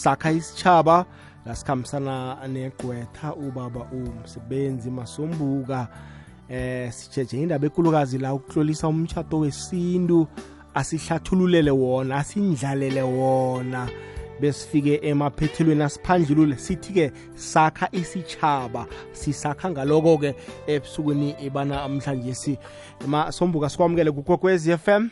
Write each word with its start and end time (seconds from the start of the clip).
sakha 0.00 0.30
isitshaba 0.32 1.06
la 1.46 1.54
sikhambisana 1.56 2.36
negqwetha 2.48 3.34
ubaba 3.34 3.80
umsebenzi 3.92 4.90
masombuka. 4.90 5.88
Eh 6.48 6.92
sijeje 6.92 7.42
indaba 7.42 7.66
ekulukazi 7.66 8.18
la 8.18 8.34
ukuhlolisa 8.34 8.88
umtshato 8.88 9.38
wesintu 9.38 10.26
asihlathululele 10.74 11.70
wona 11.70 12.16
asindlalele 12.16 13.02
wona. 13.02 13.88
Besifike 14.40 15.00
emaphethelweni 15.02 15.82
asiphandlulule 15.82 16.56
sithi-ke 16.56 17.12
sakha 17.34 17.88
isitshaba 17.92 18.86
sisakha 19.12 19.70
ngaloko-ke 19.70 20.34
ebusukwini 20.66 21.34
ibana 21.46 21.88
mhlanje 21.88 22.34
si 22.34 22.58
masombuka 23.06 23.68
sikwamukele 23.68 24.12
kukwekwezi 24.12 24.76
FM 24.76 25.08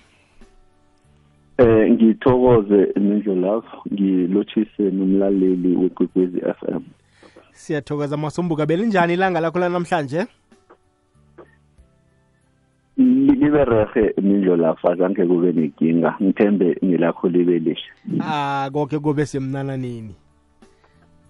Eh 1.59 1.90
ngithokoze 1.90 2.93
nendlelafo 2.96 3.77
ngilotshise 3.93 4.82
nomlaleli 4.91 5.77
wekwekwezi 5.77 6.41
FM. 6.41 6.82
siyathokoza 7.52 8.16
masombuka 8.16 8.66
belinjani 8.66 9.12
ilanga 9.15 9.41
lakho 9.41 9.59
lanamhlanje? 9.59 10.27
Libe 12.96 13.65
rehe 13.65 14.15
nendlelafo 14.23 14.91
azange 14.91 15.27
kube 15.27 15.52
nenkinga 15.52 16.15
ngithembe 16.23 16.77
ngilakho 16.84 17.29
libe 17.29 17.59
lihle. 17.59 18.20
ah 18.20 18.70
konke 18.73 18.98
kube 18.98 19.27
semnana 19.27 19.77
nini 19.77 20.15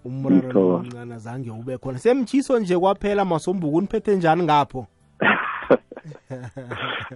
umraro 0.04 0.74
omncane 0.76 1.14
azange 1.14 1.50
ube 1.50 1.78
khona. 1.78 1.98
Semtshiso 1.98 2.58
nje 2.58 2.78
kwaphela 2.78 3.24
masombuka 3.24 3.76
uniphethe 3.76 4.16
njani 4.16 4.42
ngapho 4.42 4.86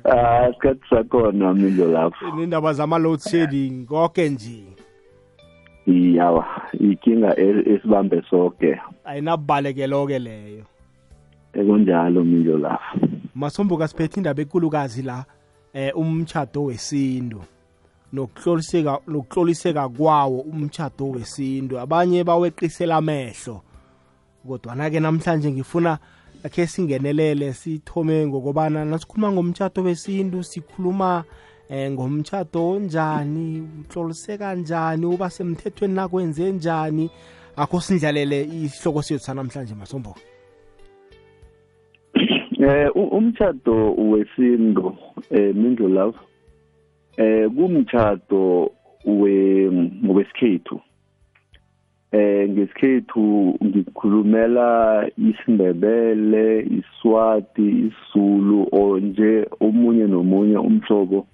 Ah 0.05 0.49
isikhathi 0.51 0.81
sakhona 0.91 1.55
mindlelafo. 1.55 2.37
nendaba 2.37 2.73
zama-load 2.73 3.21
shedding 3.21 3.87
konke 3.87 4.29
nje. 4.29 4.65
Iyawa 5.87 6.47
ikinga 6.73 7.37
esibambe 7.39 8.23
sonke 8.31 8.81
ayinabalekelo-ke 9.05 10.19
leyo. 10.19 10.65
Ekunjalo 11.55 12.25
mindlelafo. 12.25 12.99
masombuka 13.35 13.89
siphethe 13.89 14.21
indaba 14.21 14.43
ekulukazi 14.43 15.03
la 15.03 15.25
eh 15.75 15.93
umtchado 15.97 16.65
wesintu 16.65 17.41
nokuhloliseka 18.13 18.99
nokuhloliseka 19.09 19.89
kwawo 19.89 20.41
umtchado 20.41 21.11
wesintu. 21.11 21.81
Abanye 21.81 22.25
baweqisela 22.25 22.97
amehlo 22.97 23.63
kodwa 24.47 24.91
ke 24.91 25.01
namhlanje 25.01 25.51
ngifuna 25.51 25.99
akhe 26.45 26.67
singenelele 26.67 27.53
sithome 27.53 28.27
ngokubana 28.27 28.85
nasikhuluma 28.85 29.33
ngomtchado 29.33 29.83
wesintu 29.83 30.43
sikhuluma 30.43 31.25
eh 31.71 31.91
ngomtchado 31.91 32.69
onjani 32.71 33.69
uhloliseka 33.91 34.55
njani 34.55 35.07
uba 35.07 35.31
semthethweni 35.31 35.95
nakwenze 35.95 36.53
njani. 36.53 37.11
Akho 37.57 37.81
sindlalele 37.81 38.43
isihloko 38.45 39.03
sethu 39.03 39.25
sanamhlanje 39.25 39.75
masombuka 39.75 40.21
Eh 42.65 42.91
u- 42.95 43.09
umtchado 43.19 43.95
wesintu 43.95 44.97
eh 45.31 45.55
mindlelafo 45.55 46.21
eh 47.17 47.49
kumtchado 47.51 48.71
we 49.05 49.69
wesikhethu 50.09 50.81
eh 52.13 52.51
ngesikhethu 52.51 53.57
ngikhulumela 53.65 54.69
isindebele 55.17 56.61
iswati 56.79 57.67
isizulu 57.87 58.69
onje 58.73 59.49
omunye 59.61 60.07
nomunye 60.07 60.59
umhlobo 60.59 61.27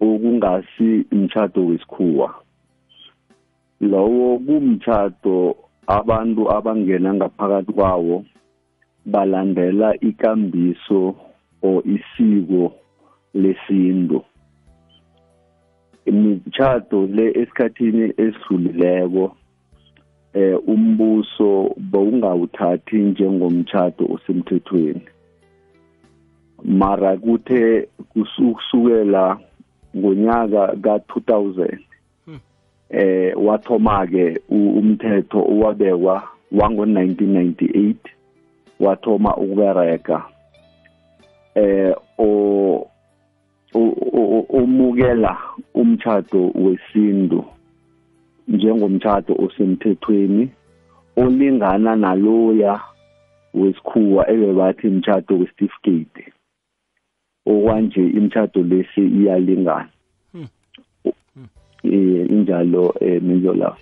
okungasi 0.00 1.04
umtchado 1.12 1.66
wesikhuwa. 1.66 2.34
Lowo 3.80 4.38
kumtchado 4.38 5.56
abantu 5.86 6.42
abangena 6.56 7.14
ngaphakathi 7.14 7.72
kwawo 7.72 8.24
balandela 9.06 9.88
ikambiso 10.00 11.14
o 11.62 11.82
isiko 11.96 12.72
lesintu. 13.34 14.24
Imitshato 16.06 17.06
le 17.06 17.26
esikhathini 17.40 18.04
esidlulileko 18.16 19.36
eh 20.34 20.56
umbuso 20.66 21.74
bowungawuthathi 21.76 22.96
njengomtshato 22.96 24.04
osemthethweni. 24.14 25.02
Mara 26.64 27.16
kuthe 27.16 27.88
kusukela 28.12 29.38
ngonyaka 29.96 30.76
ka-2000 30.82 31.78
eh 32.90 33.32
wathoma 33.36 34.06
ke 34.06 34.40
umthetho 34.50 35.38
owabekwa 35.38 36.22
wango-1998 36.52 37.94
wathoma 38.80 39.36
ukubereka 39.36 40.24
eh 41.54 41.94
o 42.18 42.86
omukela 44.52 45.38
umtchado 45.74 46.50
wesintu. 46.54 47.44
Njengomtchado 48.50 49.34
osemthethweni 49.44 50.50
olingana 51.16 51.96
naloya 51.96 52.80
wesikhuwa 53.54 54.30
ebebathi 54.30 54.86
imtchado 54.86 55.32
wesitifikate 55.38 56.24
okwanje 57.46 58.02
imtchado 58.18 58.62
lesi 58.62 59.00
iyalingana. 59.00 59.88
Eh 61.82 62.30
injalo 62.30 62.94
eh 63.00 63.22
menjola 63.22 63.76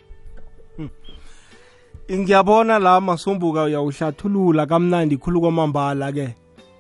ngiyabona 2.13 2.79
la 2.79 3.01
masombuka 3.01 3.63
uyawuhlathulula 3.65 4.67
kamnandi 4.67 5.17
khulu 5.17 5.41
kwamambala 5.41 6.13
ke. 6.13 6.35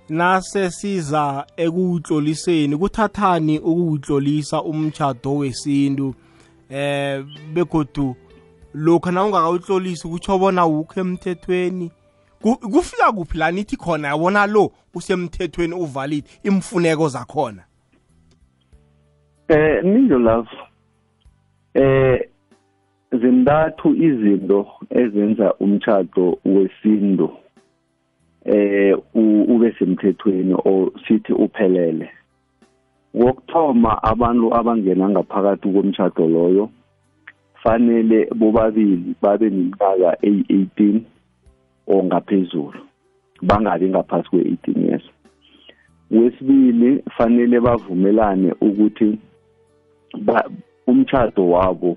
Nase 0.09 0.70
siza 0.70 1.47
ekuwutloliseni 1.56 2.76
kuthathani 2.76 3.59
ukuwutlolisa 3.59 4.62
umtchado 4.62 5.37
wesintu? 5.37 6.15
Eh 6.70 7.24
begodu 7.54 8.16
lokho 8.74 9.10
na 9.10 9.24
ungakawutlolisi 9.24 10.08
kutsho 10.08 10.38
bona 10.38 10.64
wukho 10.64 11.00
emthethweni. 11.00 11.90
Ku- 12.42 12.56
kufika 12.56 13.12
kuphi 13.12 13.38
la 13.38 13.50
nithi 13.50 13.76
khona 13.76 14.08
yabona 14.08 14.46
lo 14.46 14.70
usemthethweni 14.94 15.74
uvalid 15.74 16.24
imfuneko 16.44 17.08
zakhona? 17.08 17.64
Eh 19.48 19.82
menjola 19.84 20.46
eh 21.74 22.20
zintathu 23.12 23.94
izinto 23.94 24.66
ezenza 24.90 25.54
umtchado 25.54 26.38
wesintu. 26.44 27.30
Eh 28.44 28.94
ube 29.14 29.72
semthethweni 29.78 30.54
o 30.54 30.92
sithi 31.08 31.32
uphelele. 31.32 32.10
Wokuthoma 33.18 33.92
abantu 34.02 34.46
abangena 34.58 35.04
ngaphakathi 35.12 35.68
komtchado 35.74 36.24
loyo 36.34 36.64
fanele 37.62 38.18
bobabili 38.38 39.14
babe 39.22 39.50
neminyaka 39.50 40.10
eyi-18 40.28 41.00
or 41.86 42.04
ngaphezulu 42.04 42.80
bangabi 43.42 43.88
ngaphasi 43.88 44.28
kwe-18 44.30 44.86
years. 44.86 45.04
Wesibili 46.10 47.02
fanele 47.16 47.60
bavumelane 47.60 48.52
ukuthi 48.60 49.18
ba 50.18 50.50
umtchado 50.86 51.50
wabo 51.50 51.96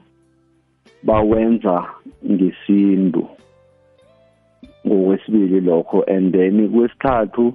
bawenza 1.04 1.86
ngesintu. 2.32 3.28
Ngokwesibili 4.88 5.62
lokho 5.62 6.04
and 6.08 6.34
then 6.34 6.70
kwesithathu 6.70 7.54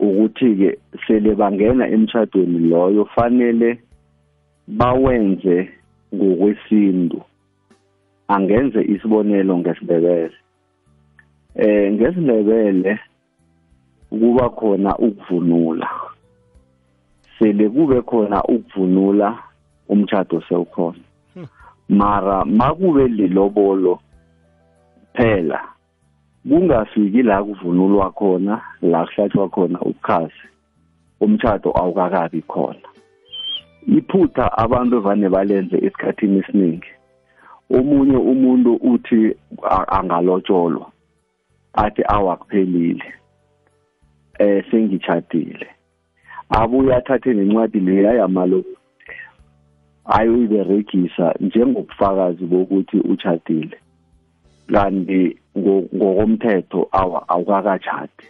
ukuthi-ke 0.00 0.78
sele 1.06 1.34
bangena 1.34 1.88
emtchadweni 1.88 2.58
loyo 2.58 3.04
fanele 3.04 3.78
bawenze 4.68 5.68
ngokwesintu. 6.14 7.22
Angenze 8.28 8.80
isibonelo 8.82 9.58
ngesindebele. 9.58 10.36
Eh 11.54 11.92
ngesindebele 11.92 12.98
kuba 14.10 14.50
khona 14.50 14.98
ukuvunula. 14.98 15.88
Sele 17.38 17.68
kube 17.68 18.02
khona 18.02 18.42
ukuvunula 18.44 19.38
umtchado 19.88 20.40
sewukhona. 20.48 21.04
Mara 21.88 22.44
makube 22.44 23.08
lilobolo 23.08 23.98
phela 25.14 25.60
kungafiki 26.48 27.22
la 27.22 27.44
kuvunulwa 27.44 28.10
khona 28.10 28.62
la 28.82 29.06
kuhlatshwa 29.06 29.48
khona 29.48 29.80
ubukhazi 29.80 30.44
umtchado 31.20 31.70
awukakabi 31.78 32.42
khona. 32.42 32.88
Iphutha 33.86 34.58
abantu 34.58 34.96
evane 34.96 35.28
balenze 35.28 35.76
esikhathini 35.76 36.38
esiningi. 36.38 36.90
Omunye 37.70 38.16
umuntu 38.16 38.74
uthi 38.74 39.36
angalotsholwa 39.98 40.86
athi 41.74 42.02
awakuphelile 42.08 43.04
eh 44.38 44.64
sengitshadile 44.70 45.66
abuye 46.50 46.94
athathe 46.94 47.34
nencwadi 47.34 47.80
leya 47.80 48.12
yamalo 48.12 48.64
ayoyiberegisa 50.04 51.34
njengobufakazi 51.40 52.44
bokuthi 52.44 52.96
uchadile 52.96 53.76
kanti 54.72 55.39
ngokomthetho 55.58 56.88
awukakatshadi 57.28 58.24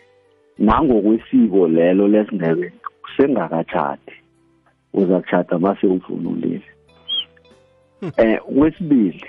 nangokwesiko 0.59 1.69
lelo 1.69 2.09
lesindebele 2.09 2.73
sengakatshadi 3.17 4.13
uza 4.95 5.21
kushada 5.21 5.59
mase 5.59 5.87
uvunulile. 5.87 6.63
Hmm. 8.01 8.13
eh 8.17 8.41
kwesibili 8.41 9.25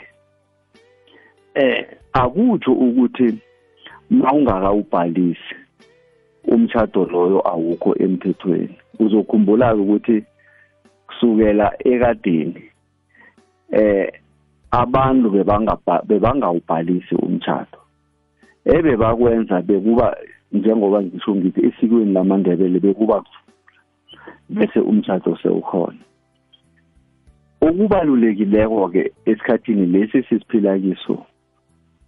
eh 1.53 1.88
akutsho 2.13 2.71
ukuthi 2.71 3.38
mawungakawubhalisi 4.09 5.55
umshado 6.47 7.05
loyo 7.05 7.47
awukho 7.47 7.95
emthethweni. 7.99 8.75
Uzokhumbula 8.99 9.75
ukuthi 9.75 10.23
kusukela 11.07 11.73
ekadeni 11.79 12.63
eh 13.71 14.20
abantu 14.71 15.29
bebangawubhalisi 16.07 17.15
umshado 17.15 17.77
ebebakwenza 18.65 19.62
bekuba 19.62 20.18
njengoba 20.51 21.01
ngisho 21.03 21.35
ngithi 21.35 21.65
esikweni 21.68 22.13
lamandebele 22.13 22.79
bekuba 22.79 23.23
bese 24.50 24.79
umshado 24.79 25.38
sewukhona. 25.41 26.03
Okubalulekileko 27.62 28.88
ke 28.89 29.12
esikhathini 29.25 29.85
lesi 29.85 30.23
sisiphila 30.23 30.79
kiso 30.79 31.25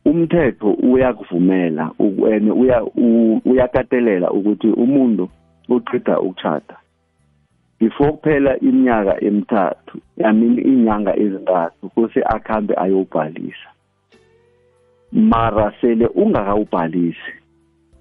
umthetho 0.05 0.73
uyakuvumela 0.73 1.91
and 1.99 2.51
uyakatelela 3.45 4.31
ukuthi 4.31 4.67
umuntu 4.67 5.29
uqeda 5.69 6.19
ukuchata 6.19 6.75
before 7.79 8.11
kuphela 8.11 8.59
iminyaka 8.59 9.23
emithathu 9.23 9.97
yamini 10.17 10.61
inyanga 10.61 11.19
ezintathu 11.19 11.89
kuse 11.89 12.21
akhambe 12.25 12.73
ayobhalisa. 12.77 13.69
Mara 15.11 15.73
sele 15.81 16.05
ungakawubhalisi 16.07 17.31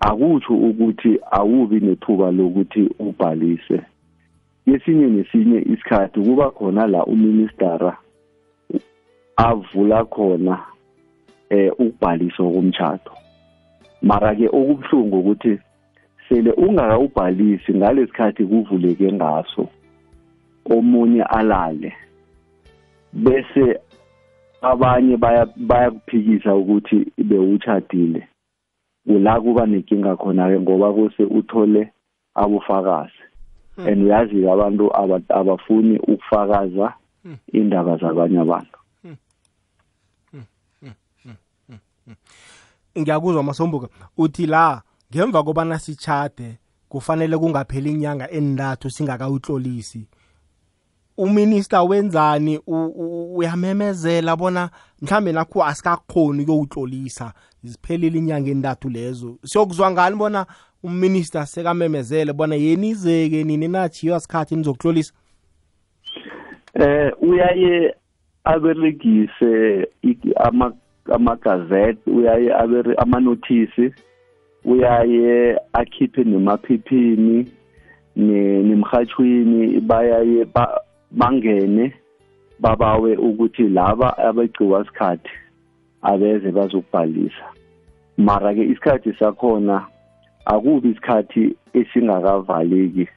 akutsho 0.01 0.55
ukuthi 0.55 1.19
awubi 1.31 1.81
nethuba 1.81 2.31
lokuthi 2.31 2.91
ubhalise. 2.99 3.81
Esinye 4.67 5.07
nesinye 5.07 5.59
isikhathi 5.73 6.21
kuba 6.21 6.51
khona 6.51 6.87
la 6.87 7.05
uministara 7.05 7.97
avula 9.37 10.05
khona 10.05 10.59
eh 11.51 11.73
ukubhaliswa 11.79 12.51
komtchado 12.51 13.13
mara 14.03 14.35
ke 14.35 14.49
okubuhlungu 14.49 15.19
ukuthi 15.19 15.59
sele 16.32 16.52
ungakawubhalisi 16.52 17.75
ngalesikhathi 17.75 18.44
kuvuleke 18.44 19.12
ngaso. 19.12 19.69
Omunye 20.64 21.23
alale. 21.23 21.93
Bese 23.12 23.81
abanye 24.62 25.17
bayakuphikisa 25.56 26.55
ukuthi 26.55 27.12
bewuchadile 27.19 28.29
kula 29.06 29.40
kuba 29.40 29.67
nenkinga 29.67 30.17
khona 30.17 30.49
ke 30.49 30.61
ngoba 30.61 30.93
kuse 30.93 31.25
uthole 31.25 31.93
abufakazi. 32.35 33.23
Hmm. 33.76 33.88
and 33.88 34.05
uyazi 34.05 34.49
abantu 34.49 34.93
abafuni 35.28 35.99
ukufakaza 35.99 36.94
hmm. 37.23 37.37
indaba 37.52 37.96
zabanye 37.96 38.38
abantu. 38.38 38.78
Ngiyakuzwa 42.99 43.43
masombuka 43.43 43.88
uthi 44.17 44.46
la 44.46 44.82
ngemva 45.12 45.43
kobana 45.43 45.79
sichade 45.79 46.59
kufanele 46.88 47.38
kungapheli 47.38 47.91
inyanga 47.91 48.31
endathu 48.31 48.91
singakawutlolisi. 48.91 50.09
Uminister 51.17 51.81
wenzani? 51.88 52.61
Uyamemezela 53.37 54.37
bona 54.37 54.70
mhlambe 55.03 55.32
nakho 55.32 55.64
asikakhoni 55.64 56.43
ukuyowutlolisa 56.43 57.32
ziphelile 57.62 58.19
inyanga 58.19 58.50
endathu 58.50 58.88
lezo. 58.88 59.38
Siyokuzwa 59.44 59.91
ngani 59.91 60.17
bona 60.17 60.47
uminister 60.82 61.47
sekamemezele 61.47 62.32
bona 62.32 62.55
yenizeke 62.55 63.44
nini 63.44 63.69
nachiyo 63.69 64.20
sikhathi 64.20 64.56
nizokutlolisa? 64.56 65.12
Eh 66.75 67.12
uyaye 67.20 67.94
aberegise 68.44 69.87
amagazette 71.14 72.11
uyaye 72.11 72.55
amanothisi 72.99 73.93
uyaye 74.64 75.61
akhiphe 75.73 76.25
nemaphiphini 76.25 77.53
nemhathweni 78.17 79.81
bayaye 79.81 80.47
bangene 81.11 81.93
babawe 82.61 83.17
ukuthi 83.17 83.62
laba 83.69 84.19
abegciwa 84.19 84.85
sikhathi 84.85 85.31
abeze 86.03 86.50
bazokubhalisa. 86.50 87.47
Mara 88.19 88.55
ke 88.55 88.62
isikhathi 88.62 89.12
sakhona 89.19 89.87
akubi 90.44 90.91
isikhathi 90.91 91.56
esingakavaleki. 91.75 93.09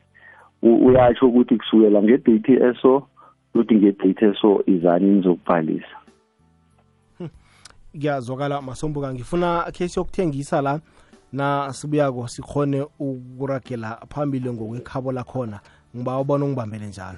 Uyasho 0.62 1.28
ukuthi 1.28 1.58
kusukela 1.58 2.04
ngedate 2.04 2.54
eso 2.54 3.08
ukuthi 3.54 3.76
ngedate 3.76 4.26
eso 4.26 4.64
izani 4.68 5.08
nizokubhalisa 5.12 5.96
kuyazwakala 7.96 8.62
masombuka 8.62 9.14
ngifuna 9.14 9.72
case 9.72 10.00
yokuthengisa 10.00 10.62
la. 10.62 10.80
Na 11.36 11.74
sibuyako 11.74 12.28
sikhone 12.28 12.86
ukuragela 13.00 13.98
phambili 14.10 14.54
ngokwekhabo 14.54 15.12
lakhona. 15.12 15.60
Ngiba 15.96 16.20
ubona 16.20 16.46
ungibambele 16.46 16.88
njalo. 16.88 17.18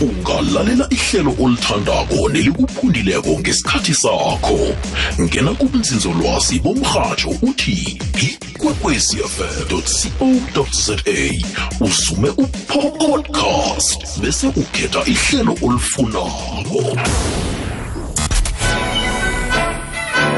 Ungalalela 0.00 0.86
ihlelo 0.90 1.34
olithandako 1.40 2.28
nelikuphundileko 2.32 3.30
ngesikhathi 3.40 3.94
sakho. 3.94 4.58
Ngena 5.20 5.54
kubunzinzolwazi 5.54 6.58
bomrhatsho 6.60 7.30
uthi 7.42 8.00
ikwekwecfm 8.22 9.82
co 10.54 10.66
za 10.72 10.96
usume 11.80 12.28
upodcast 12.30 14.20
bese 14.20 14.46
ukhetha 14.46 15.04
ihlelo 15.06 15.54
olifunako. 15.62 16.98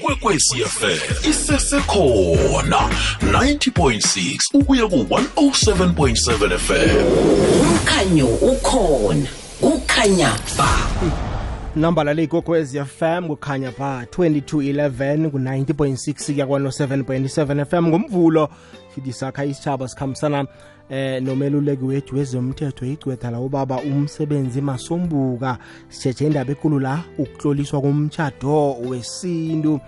Ikwekwecfm 0.00 1.28
isesekhona 1.30 2.80
90.6 3.22 4.38
ukuya 4.54 4.86
ku-107.7 4.88 6.58
fm 6.58 6.96
umkhanyo 7.60 8.26
ukhona 8.26 9.28
kukhanya 9.60 10.32
ba 10.58 10.89
namba 11.76 12.04
lale 12.04 12.24
ikokwez 12.24 12.76
fm 12.84 13.26
kukhanya 13.28 13.72
pha 13.72 14.04
2211 14.04 15.30
ku-90.6 15.30 16.24
kuya 16.26 16.46
kwano-7.7 16.46 17.64
fm 17.64 17.86
ngomvulo 17.86 18.48
sithi 18.94 19.12
sakha 19.12 19.44
isitshaba 19.44 19.88
sikhambisana 19.88 20.46
eh 20.90 21.22
nomeluleki 21.22 21.84
wethu 21.84 22.16
wezomthetho 22.16 22.86
igcwetha 22.86 23.30
la 23.30 23.40
ubaba 23.40 23.80
umsebenzi 23.80 24.60
masombuka 24.60 25.58
sithethe 25.88 26.26
indaba 26.26 26.52
ekulu 26.52 26.78
la 26.80 27.00
ukutloliswa 27.18 27.80
komtshado 27.80 28.72
wesintu. 28.72 29.80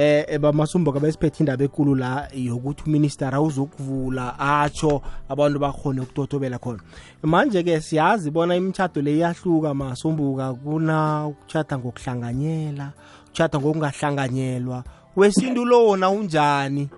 Eh 0.00 0.38
bamasombuka 0.38 1.00
besiphethe 1.00 1.40
indaba 1.44 1.64
ekulu 1.64 1.94
la 1.94 2.28
yokuthi 2.32 2.84
uminister 2.86 3.34
awuzokuvula 3.34 4.38
atsho 4.38 5.02
abantu 5.28 5.58
bakhone 5.58 6.00
ukutotobela 6.00 6.58
khona. 6.58 6.80
Manje 7.22 7.62
ke 7.62 7.80
siyazi 7.80 8.30
bona 8.30 8.56
imtshado 8.56 9.02
le 9.02 9.12
iyahluka 9.12 9.74
masombuka 9.74 10.54
kuna 10.54 11.26
ukuchata 11.26 11.78
ngokuhlanganyela 11.78 12.92
ukuchata 13.26 13.58
ngokungahlanganyelwa. 13.60 14.84
Wesintu 15.16 15.64
lowona 15.64 16.10
unjani? 16.10 16.88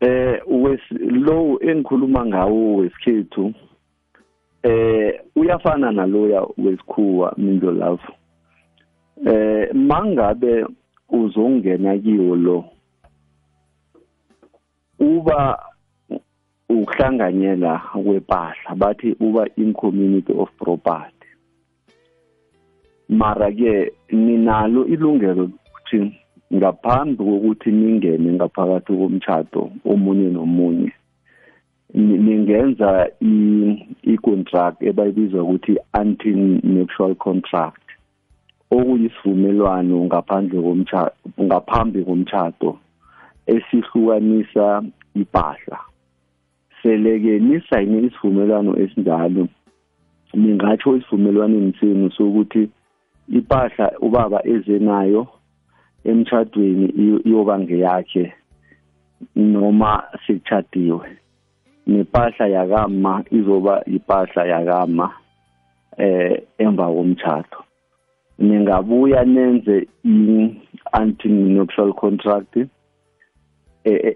Eh 0.00 0.40
lo 0.46 1.58
engikhuluma 1.62 2.26
ngawo 2.26 2.76
wesikhethu 2.76 3.54
eh 4.62 5.20
uyafana 5.36 5.92
naloya 5.92 6.42
wesikhuwa 6.58 7.34
mindo 7.36 7.70
love. 7.70 8.02
Eh 9.26 9.74
mangabe 9.74 10.66
uzongena 11.08 11.98
kiwo 11.98 12.36
lo 12.36 12.64
uba 14.98 15.58
ukuhlanganyela 16.68 17.82
kwepahla 18.04 18.74
bathi 18.76 19.16
uba 19.20 19.46
in 19.56 19.72
community 19.74 20.32
of 20.32 20.48
property. 20.58 21.26
Mara 23.08 23.50
ke 23.52 23.92
ninalo 24.12 24.86
ilungelo 24.86 25.50
ukuthi 25.50 26.14
ngaphambi 26.54 27.24
kokuthi 27.24 27.70
ningene 27.70 28.32
ngaphakathi 28.32 28.92
komtchado 28.92 29.70
omunye 29.84 30.30
nomunye 30.30 30.92
ningenza 31.94 33.10
i-contract 34.02 34.82
ebayibiza 34.82 35.42
ukuthi 35.42 35.76
anti-nuptial 35.92 37.14
contract. 37.14 37.89
Okuyisivumelwano 38.70 39.96
ngaphandle 40.04 40.62
komtchado 40.62 41.12
ngaphambi 41.42 42.04
komtchado 42.04 42.78
esihlukanisa 43.46 44.82
impahla 45.14 45.78
seleke 46.82 47.38
nisayine 47.38 47.98
isivumelwano 48.06 48.78
esinjalo 48.82 49.48
ningatsho 50.34 50.96
isivumelwaneni 50.96 51.72
senu 51.80 52.10
sokuthi 52.10 52.70
impahla 53.28 53.92
ubaba 54.00 54.46
ezenayo 54.46 55.26
emtchadweni 56.04 56.86
iyoba 57.26 57.58
ngeyakhe 57.58 58.32
noma 59.36 60.02
sekuchadiwe 60.26 61.06
nepahla 61.86 62.46
yakama 62.46 63.24
izoba 63.30 63.84
impahla 63.84 64.42
yakama 64.52 65.06
eh 65.98 66.42
emva 66.58 66.86
komtchado 66.86 67.58
ningabuya 68.40 69.24
nenze 69.24 69.86
i-anti-nuptial 70.04 71.92
contract 71.92 72.56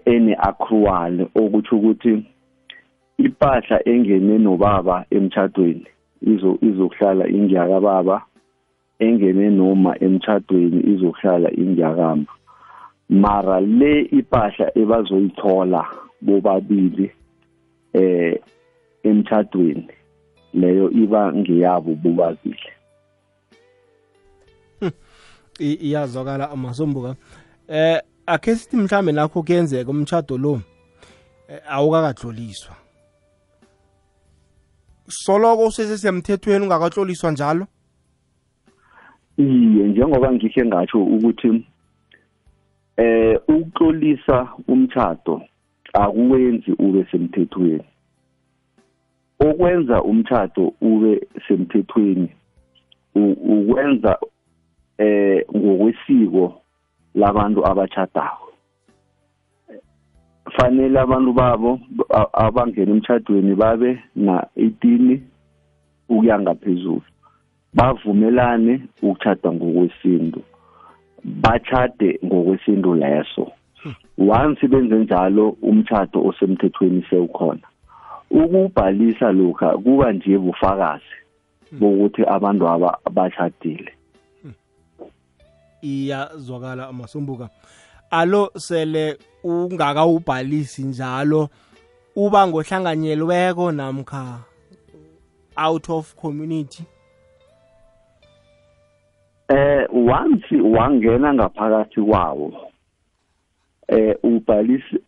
ene 0.05 0.33
accrual 0.49 1.15
okuthi 1.35 1.75
ukuthi 1.75 2.13
impahla 3.17 3.77
engene 3.89 4.37
nobaba 4.37 5.05
emtchadweni 5.15 5.87
izo 6.21 6.57
izokuhlala 6.61 7.27
ingiyaka 7.27 7.79
baba 7.79 8.17
engene 8.99 9.49
noma 9.49 9.91
emtchadweni 9.99 10.79
izohlala 10.91 11.49
ingyakama 11.51 12.31
mara 13.09 13.59
le 13.59 14.01
impahla 14.17 14.67
ebazoyithola 14.81 15.81
bobabili 16.21 17.11
eh 17.93 18.39
emtchadweni 19.03 19.87
leyo 20.53 20.91
iba 20.91 21.33
ngiyabo 21.33 21.91
bobabili. 21.95 22.74
Iyazwakala 25.59 26.49
amasombuka 26.51 27.15
eh 27.67 28.01
akhe 28.25 28.55
sithi 28.55 28.77
mhlambe 28.77 29.11
nakho 29.11 29.43
kuyenzeka 29.43 29.91
umtchado 29.91 30.37
lo 30.37 30.61
eh, 31.49 31.61
awukakadloliswa 31.69 32.75
soloko 35.07 35.65
usesesemthethweni 35.67 36.65
ungakatloliswa 36.65 37.31
njalo? 37.31 37.67
Iye 39.37 39.87
njengoba 39.87 40.31
ngikhe 40.31 40.65
ngatsho 40.65 41.03
ukuthi 41.03 41.65
eh 42.97 43.39
ukuxolisa 43.47 44.47
umtchado 44.67 45.41
akuwenzi 45.93 46.71
ube 46.71 47.07
semthethweni. 47.11 47.83
Okwenza 49.39 50.03
umtchado 50.03 50.73
ube 50.81 51.27
semthethweni 51.47 52.29
ukwenza 53.15 54.17
eh 54.97 55.45
ngokwesiko 55.55 56.61
labantu 57.15 57.67
abachadako 57.67 58.45
fanele 60.55 60.99
abantu 60.99 61.33
babo 61.33 61.79
abangena 62.33 62.91
emtchadweni 62.91 63.55
babe 63.55 63.99
na 64.15 64.45
18 64.57 65.19
ukuya 66.09 66.39
ngaphezulu. 66.39 67.01
Bavumelane 67.73 68.81
ukuchada 69.01 69.51
ngokwesintu 69.51 70.41
bachade 71.23 72.19
ngokwesintu 72.25 72.93
leso. 72.93 73.51
Once 74.17 74.67
benze 74.67 74.95
njalo 74.95 75.49
umtchado 75.61 76.23
osemthethweni 76.27 77.05
sewukhona. 77.09 77.67
Ukubhalisa 78.31 79.31
lokha 79.31 79.77
kuba 79.77 80.11
nje 80.13 80.37
bufakazi 80.37 81.15
bokuthi 81.71 82.23
abantu 82.27 82.67
aba 82.69 82.97
bachadile 83.11 83.94
iyazwakala 85.85 86.87
amasumbuka 86.87 87.49
alo 88.11 88.51
sele 88.57 89.17
ungakawubhalisi 89.43 90.83
njalo 90.83 91.49
uba 92.15 92.47
ngohlanganyelweko 92.47 93.71
namkha 93.71 94.39
out 95.57 95.89
of 95.89 96.15
community? 96.15 96.83
Eh 99.49 99.87
once 99.91 100.55
wangena 100.61 101.33
ngaphakathi 101.33 102.01
kwawo 102.01 102.71
eh 103.87 104.15
ubhalisi 104.23 104.99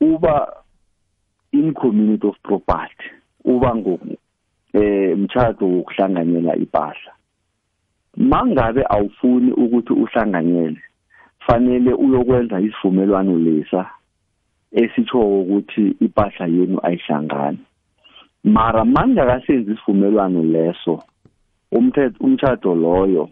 uba 0.00 0.62
in 1.52 1.74
community 1.74 2.26
of 2.26 2.36
property 2.42 3.10
uba 3.44 3.74
ngo 3.76 3.98
eh 4.72 5.16
mthatho 5.18 5.66
wokuhlanganyela 5.66 6.56
impahla 6.56 7.12
mangabe 8.16 8.84
awufuni 8.88 9.52
ukuthi 9.52 9.92
uhlanganyele 9.92 10.80
fanele 11.38 11.92
uyokwenza 11.92 12.60
isivumelwano 12.60 13.38
lesa 13.38 13.90
esitsho 14.72 15.40
ukuthi 15.40 15.96
impahla 16.00 16.46
yenu 16.46 16.80
ayihlangani. 16.82 17.58
Mara 18.44 18.84
mangakasenzi 18.84 19.72
isivumelwano 19.72 20.42
leso 20.42 21.02
umthetho 21.72 22.24
umthetho 22.24 22.74
loyo 22.74 23.30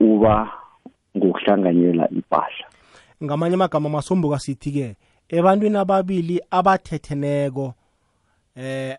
uba 0.00 0.50
ngokuhlanganyela 1.16 2.10
impahla 2.10 2.66
ngamanye 3.24 3.54
amagama 3.54 3.88
masombuka 3.88 4.38
sithi-ke 4.38 4.96
ebantwini 5.28 5.76
ababili 5.76 6.40
abathetheneko 6.50 7.74
eh 8.56 8.96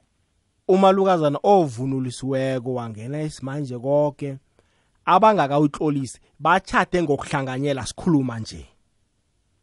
umalukazana 0.67 1.39
ovunulisiweko 1.43 2.73
wangena 2.73 3.21
isimanje 3.21 3.77
konke 3.79 4.37
abangakawutlolisi 5.05 6.19
bachate 6.39 7.03
ngokuhlanganyela 7.03 7.85
sikhuluma 7.85 8.39
nje. 8.39 8.65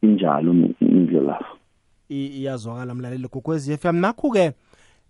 Injalo 0.01 0.53
indlela. 0.81 1.39
Iyazwakala 2.09 2.95
mlaleli 2.95 3.27
gokwezi 3.27 3.77
FM 3.77 3.95
nakho-ke 3.95 4.53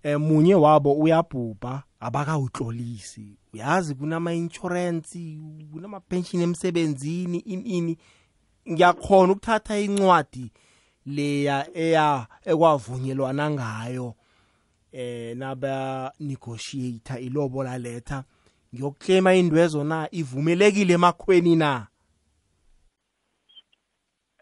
eh 0.03 0.19
munye 0.19 0.55
wabo 0.55 0.93
uyabhubha 0.93 1.83
abakawutlolisi. 2.00 3.38
Uyazi 3.53 3.95
kunama-insurance 3.95 5.38
kunama-pension 5.71 6.41
emsebenzini 6.41 7.38
ini 7.38 7.61
ini. 7.61 7.97
Ngiyakhona 8.71 9.33
ukuthatha 9.33 9.79
incwadi 9.79 10.51
leya 11.05 11.67
eya 11.73 12.27
ekwavunyelwana 12.45 13.50
ngayo 13.50 14.15
eh 14.91 15.38
naba 15.38 16.11
negotiator 16.19 17.19
ilobola 17.19 17.77
letha. 17.77 18.23
Ngiyokuclaima 18.74 19.34
indwezo 19.34 19.84
na 19.84 20.08
ivumelekile 20.12 20.94
emakhweni 20.94 21.56
na? 21.56 21.88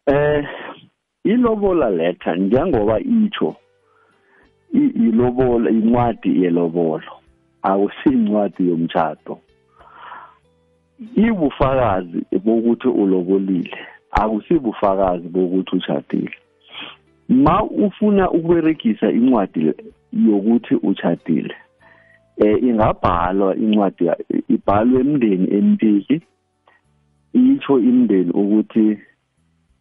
Eh 0.06 0.48
ilobola 1.24 1.90
letha 1.90 2.36
njengoba 2.36 3.00
itsho 3.00 3.56
ilobola 4.74 5.70
incwadi 5.70 6.44
yelobolo 6.44 7.12
akusincwadi 7.62 8.68
yomtchado 8.70 9.40
ibufakazi 11.16 12.26
bokuthi 12.44 12.88
ulobolile 12.88 13.78
akusibufakazi 14.12 15.28
bokuthi 15.28 15.76
uchadile 15.76 16.36
ma 17.30 17.64
ufuna 17.64 18.32
ukuberegisa 18.32 19.12
incwadi 19.12 19.74
yokuthi 20.14 20.76
uchadile 20.76 21.56
eh 22.40 22.64
ingabhalwa 22.64 23.56
incwadi 23.56 24.04
ibhalwe 24.56 25.00
emndeni 25.02 25.48
emibili 25.58 26.22
itsho 27.34 27.80
imndeni 27.80 28.32
ukuthi 28.32 28.98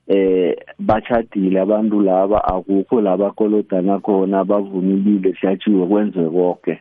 eh 0.09 0.57
bachadile 0.79 1.61
abantu 1.61 2.01
laba 2.01 2.39
akukho 2.45 3.01
labakolodana 3.01 3.99
khona 3.99 4.45
bavunulile 4.45 5.35
siyachiwe 5.35 5.87
kwenze 5.87 6.23
konke 6.35 6.75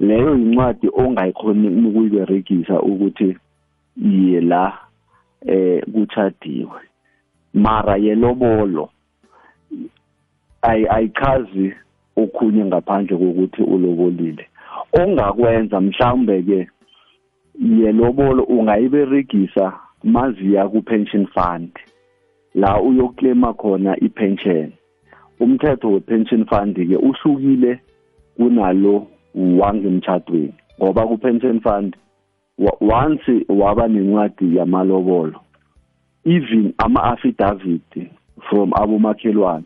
leyo 0.00 0.34
incwadi 0.34 0.88
ongayikhoni 0.92 1.68
ukuyiberegisa 1.88 2.82
ukuthi 2.82 3.36
iye 4.10 4.40
la 4.40 4.78
eh 5.46 5.82
kuchadiwe 5.92 6.80
mara 7.54 7.96
yelobolo 7.96 8.88
ay 10.62 10.86
ayichazi 10.88 11.74
okhunye 12.16 12.64
ngaphandle 12.64 13.16
kokuthi 13.16 13.62
ulobolile. 13.62 14.46
Ongakwenza 14.92 15.80
mhlawumbe 15.80 16.42
ke 16.42 16.68
yelobolo 17.60 18.42
ungayiberegisa 18.42 19.72
maziya 20.04 20.68
ku 20.68 20.82
pension 20.82 21.26
fund. 21.26 21.70
La 22.54 22.80
uyoklema 22.80 23.52
khona 23.54 23.96
ipension. 24.00 24.72
Umthetho 25.40 25.92
we-pension 25.92 26.44
fund 26.44 26.74
ke 26.76 26.96
uhlukile 26.96 27.80
kunalo 28.36 29.06
wangemtshadweni 29.34 30.54
ngoba 30.80 31.06
ku-pension 31.06 31.60
fund 31.60 31.96
once 32.80 33.44
waba 33.48 33.88
nencwadi 33.88 34.56
yamalobolo 34.56 35.40
even 36.24 36.74
ama-affidavit 36.78 38.10
from 38.48 38.72
abomakhelwane 38.72 39.64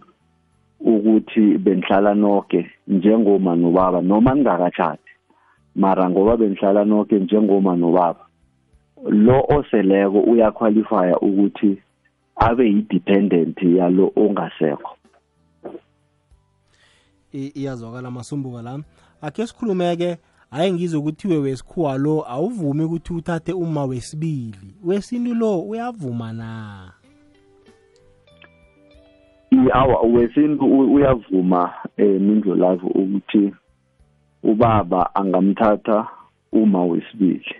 ukuthi 0.84 1.58
benihlala 1.58 2.14
nonke 2.14 2.70
njengoma 2.88 3.56
nobaba 3.56 4.00
noma 4.02 4.34
ningakatshadi 4.34 5.10
mara 5.74 6.10
ngoba 6.10 6.36
benihlala 6.36 6.84
nonke 6.84 7.18
njengoma 7.18 7.76
nobaba 7.76 8.24
lo 9.10 9.44
oseleko 9.48 10.20
uyaqualifya 10.20 11.18
ukuthi 11.20 11.78
abe 12.36 12.64
yi-dependent 12.66 13.62
yalo 13.62 14.12
ongasekho. 14.16 14.96
Iyazwakala 17.32 18.10
masumbuka 18.10 18.62
la. 18.62 18.80
Akhe 19.22 19.46
sikhulume-ke 19.46 20.18
hayi 20.50 20.72
ngizwe 20.72 20.98
ukuthiwe 20.98 21.38
wesikhuwa 21.38 21.98
lo 21.98 22.24
awuvumi 22.30 22.84
ukuthi 22.84 23.12
uthathe 23.12 23.52
uma 23.52 23.84
wesibili 23.84 24.74
wesintu 24.84 25.34
lo 25.34 25.60
uyavuma 25.60 26.32
na? 26.32 27.03
Awa 29.72 30.00
wesintu 30.02 30.64
uyavuma 30.94 31.74
eh 31.96 32.20
mindlolavu 32.20 32.86
ukuthi 32.86 33.54
ubaba 34.42 35.14
angamthatha 35.14 36.08
uma 36.52 36.84
wesibili. 36.84 37.54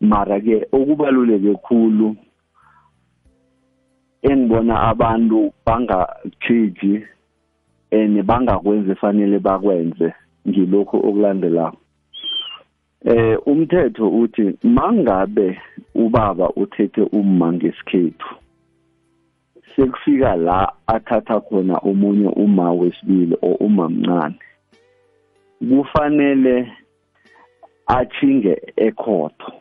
Mara 0.00 0.40
ke 0.40 0.66
okubaluleke 0.72 1.54
khulu 1.54 2.16
engibona 4.22 4.80
abantu 4.80 5.52
bangathiji 5.66 7.04
and 7.92 8.22
bangakwenzi 8.22 8.94
fanele 8.94 9.38
bakwenze 9.38 10.14
ngilokho 10.48 10.96
okulandelayo 10.96 11.76
eh 13.04 13.38
umthetho 13.46 14.08
uthi 14.08 14.58
mangabe 14.62 15.58
ubaba 15.94 16.50
uthethe 16.50 17.02
umma 17.02 17.52
ngesikhethu 17.52 18.41
sekufika 19.76 20.36
la 20.36 20.72
athatha 20.86 21.40
khona 21.40 21.78
omunye 21.78 22.28
uma 22.28 22.72
wesibili 22.72 23.36
o 23.42 23.52
uma 23.52 23.88
mncane 23.88 24.38
kufanele 25.68 26.72
achinge 27.86 28.62
ekhotho 28.76 29.52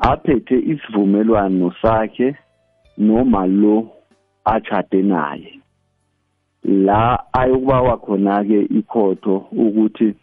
aphethe 0.00 0.58
isivumelwano 0.58 1.72
sakhe 1.82 2.36
noma 2.98 3.46
lo 3.46 3.88
achade 4.44 5.02
naye. 5.02 5.60
La 6.64 7.32
ayokubawa 7.32 7.96
khona 7.96 8.44
ke 8.44 8.60
ikhotho 8.78 9.36
ukuthi 9.52 10.14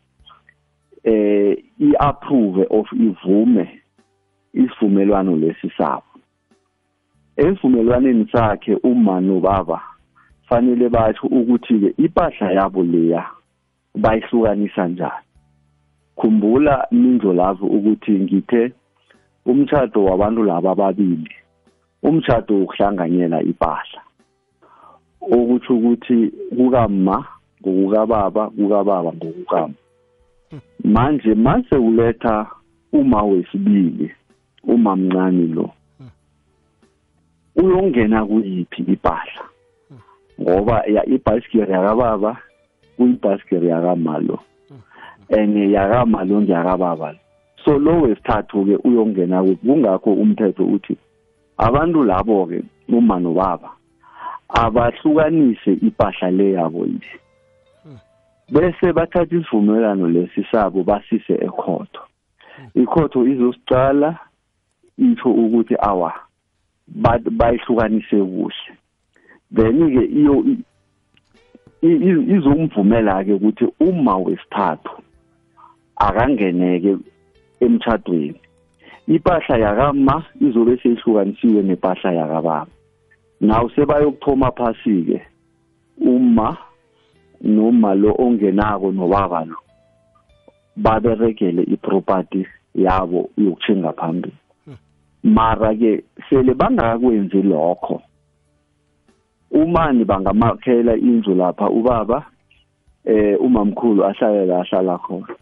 eh 1.04 1.58
iapprove 1.80 2.68
of 2.70 2.88
ivume 2.94 3.82
isivumelwano 4.54 5.36
lesi 5.36 5.70
sabo. 5.78 6.07
Esivumelwaneni 7.38 8.28
sakhe 8.32 8.76
uma 8.84 9.22
nobaba 9.22 9.82
fanele 10.50 10.90
batho 10.90 11.28
ukuthi 11.28 11.80
ke 11.80 11.90
impahla 11.98 12.52
yabo 12.52 12.84
leya 12.84 13.26
bayihlukanisa 13.96 14.88
njani? 14.88 15.26
Khumbula 16.16 16.88
mindlo 16.92 17.34
lazo 17.34 17.66
ukuthi 17.66 18.12
ngithe 18.12 18.72
umtchado 19.46 20.04
wabantu 20.04 20.44
laba 20.44 20.72
ababili 20.72 21.36
umtchado 22.04 22.64
ukuhlanganyela 22.64 23.42
impahla 23.44 24.02
okuthi 25.22 25.74
ukuthi 25.74 26.32
kukamma 26.58 27.26
ngokukababa 27.62 28.50
kukababa 28.50 29.14
ngokukama. 29.14 29.74
Manje 30.84 31.36
mase 31.36 31.76
uletha 31.76 32.48
uma 32.94 33.24
wesibili 33.24 34.12
uma 34.64 34.96
mncane 34.96 35.48
lo 35.48 35.70
uyongena 37.58 38.26
kuyiphi 38.26 38.82
impahla 38.82 39.44
ngoba 40.42 40.84
ya 40.86 41.06
ibhasikiri 41.06 41.72
yakababa 41.72 42.38
kuyibhasikiri 42.98 43.68
yakamalo. 43.68 44.40
And 45.30 45.56
yakamalo 45.58 46.42
ngiyakababa 46.42 47.16
so 47.66 47.78
lo 47.78 48.02
wesithathu 48.02 48.66
ke 48.66 48.76
uyongena 48.88 49.44
kungakho 49.44 50.14
umthetho 50.14 50.64
uthi 50.64 50.98
abantu 51.58 52.04
labo 52.04 52.46
ke 52.46 52.64
uma 52.88 53.20
nobaba 53.20 53.70
abahlukanise 54.50 55.74
impahla 55.82 56.32
le 56.32 56.52
yabo 56.52 56.86
yile 56.86 57.20
bese 58.50 58.94
bathatha 58.94 59.36
isivumelano 59.36 60.08
lesi 60.08 60.46
sabo 60.52 60.84
basise 60.84 61.34
ekhotho. 61.34 62.02
Ikhotho 62.74 63.28
izosicala 63.28 64.18
itho 64.98 65.30
ukuthi 65.30 65.76
awa 65.80 66.14
bayihlukanise 66.88 68.18
kuhle. 68.18 68.72
Then 69.52 69.80
ke 69.94 70.04
iyo 70.06 70.44
izomvumela 72.36 73.24
ke 73.24 73.34
ukuthi 73.34 73.66
uma 73.80 74.18
wesithathu 74.18 75.02
akangeneke 75.96 76.98
emtchadweni 77.60 78.40
impahla 79.08 79.58
yakama 79.58 80.24
izobe 80.42 80.78
seyihlukanisiwe 80.78 81.62
nepahla 81.64 82.12
yakababa. 82.14 82.68
Naw 83.42 83.70
sebayokuthoma 83.70 84.52
phasi 84.52 85.04
ke 85.08 85.22
uma 86.02 86.58
noma 87.42 87.96
lo 87.96 88.16
ongenako 88.20 88.92
nobaba 88.92 89.46
lo 89.46 89.56
baberegele 90.76 91.64
iproperty 91.64 92.46
yabo 92.76 93.30
yokuchinga 93.38 93.94
phambili. 93.94 94.36
Mara 95.24 95.76
ke 95.76 96.04
sele 96.30 96.54
bangakwenzi 96.54 97.42
lokho. 97.42 98.02
Umani 99.52 100.06
bangamakhela 100.06 100.96
indlu 100.96 101.36
lapha 101.36 101.70
ubaba 101.70 102.26
eh 103.06 103.38
umamkhulu 103.42 104.06
ahlale 104.06 104.46
la 104.46 104.62
ahlala 104.62 104.98
khona. 104.98 105.36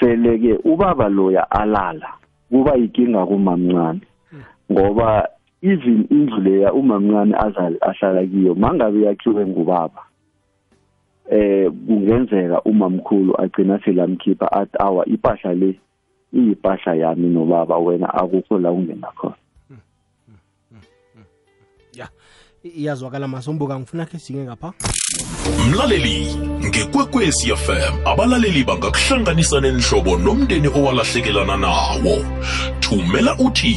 Sele 0.00 0.38
ke 0.38 0.58
ubaba 0.64 1.08
loya 1.08 1.50
alala 1.50 2.18
kuba 2.50 2.76
yinkinga 2.76 3.26
kumamncane. 3.26 4.00
Ngoba 4.70 5.28
even 5.62 6.06
indlu 6.10 6.40
leya 6.40 6.72
umamncane 6.72 7.34
azali 7.34 7.76
ahlala 7.80 8.26
kiyo 8.26 8.54
mangabe 8.54 9.02
yakhiwe 9.02 9.46
ngubaba 9.46 10.02
eh 11.30 11.70
kungenzeka 11.86 12.62
umamkhulu 12.62 13.40
agcina 13.40 13.78
selamkhipha 13.84 14.52
athi 14.52 14.76
awa 14.78 15.06
ipahla 15.06 15.54
le 15.54 15.78
iyipahla 16.32 16.94
yami 16.94 17.28
nobaba 17.28 17.78
wena 17.78 18.14
akukho 18.14 18.58
la 18.58 18.70
ungena 18.70 19.08
khona. 19.16 19.36
Ya 21.94 22.08
iyazwakala 22.64 23.28
masombuka 23.28 23.78
ngifuna 23.78 24.06
khe 24.06 24.18
singe 24.18 24.44
ngapha. 24.44 24.72
Mlaleli 25.70 26.36
ngekwekwezi 26.64 27.56
fm 27.56 27.94
abalaleli 28.06 28.64
bangakuhlanganisa 28.64 29.60
nenhlobo 29.60 30.16
nomndeni 30.16 30.68
owalahlekelana 30.68 31.56
nawo. 31.56 32.16
Thumela 32.80 33.36
uthi 33.38 33.76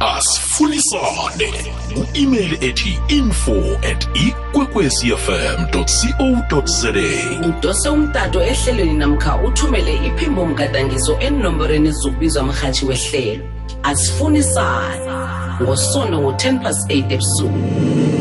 asifunisane 0.00 1.52
ku-email 1.94 2.64
ethi 2.64 2.98
info 3.08 3.52
at 3.82 4.08
ikwekwecfm 4.14 5.66
co 5.72 6.62
za 6.66 6.88
udose 7.48 7.88
umtato 7.88 8.42
ehlelweni 8.42 8.92
namkha 8.92 9.36
uthumele 9.42 10.06
iphimbo 10.06 10.46
mgadangiso 10.46 11.18
enomborweni 11.20 11.92
zokubizwa 11.92 12.42
mrhatshi 12.42 12.86
wehlelo. 12.86 13.44
Asifunisane 13.82 15.10
ngosono 15.62 16.20
ngo-10 16.20 16.60
plus 16.60 16.86
8 16.86 17.12
ebusuku. 17.12 17.58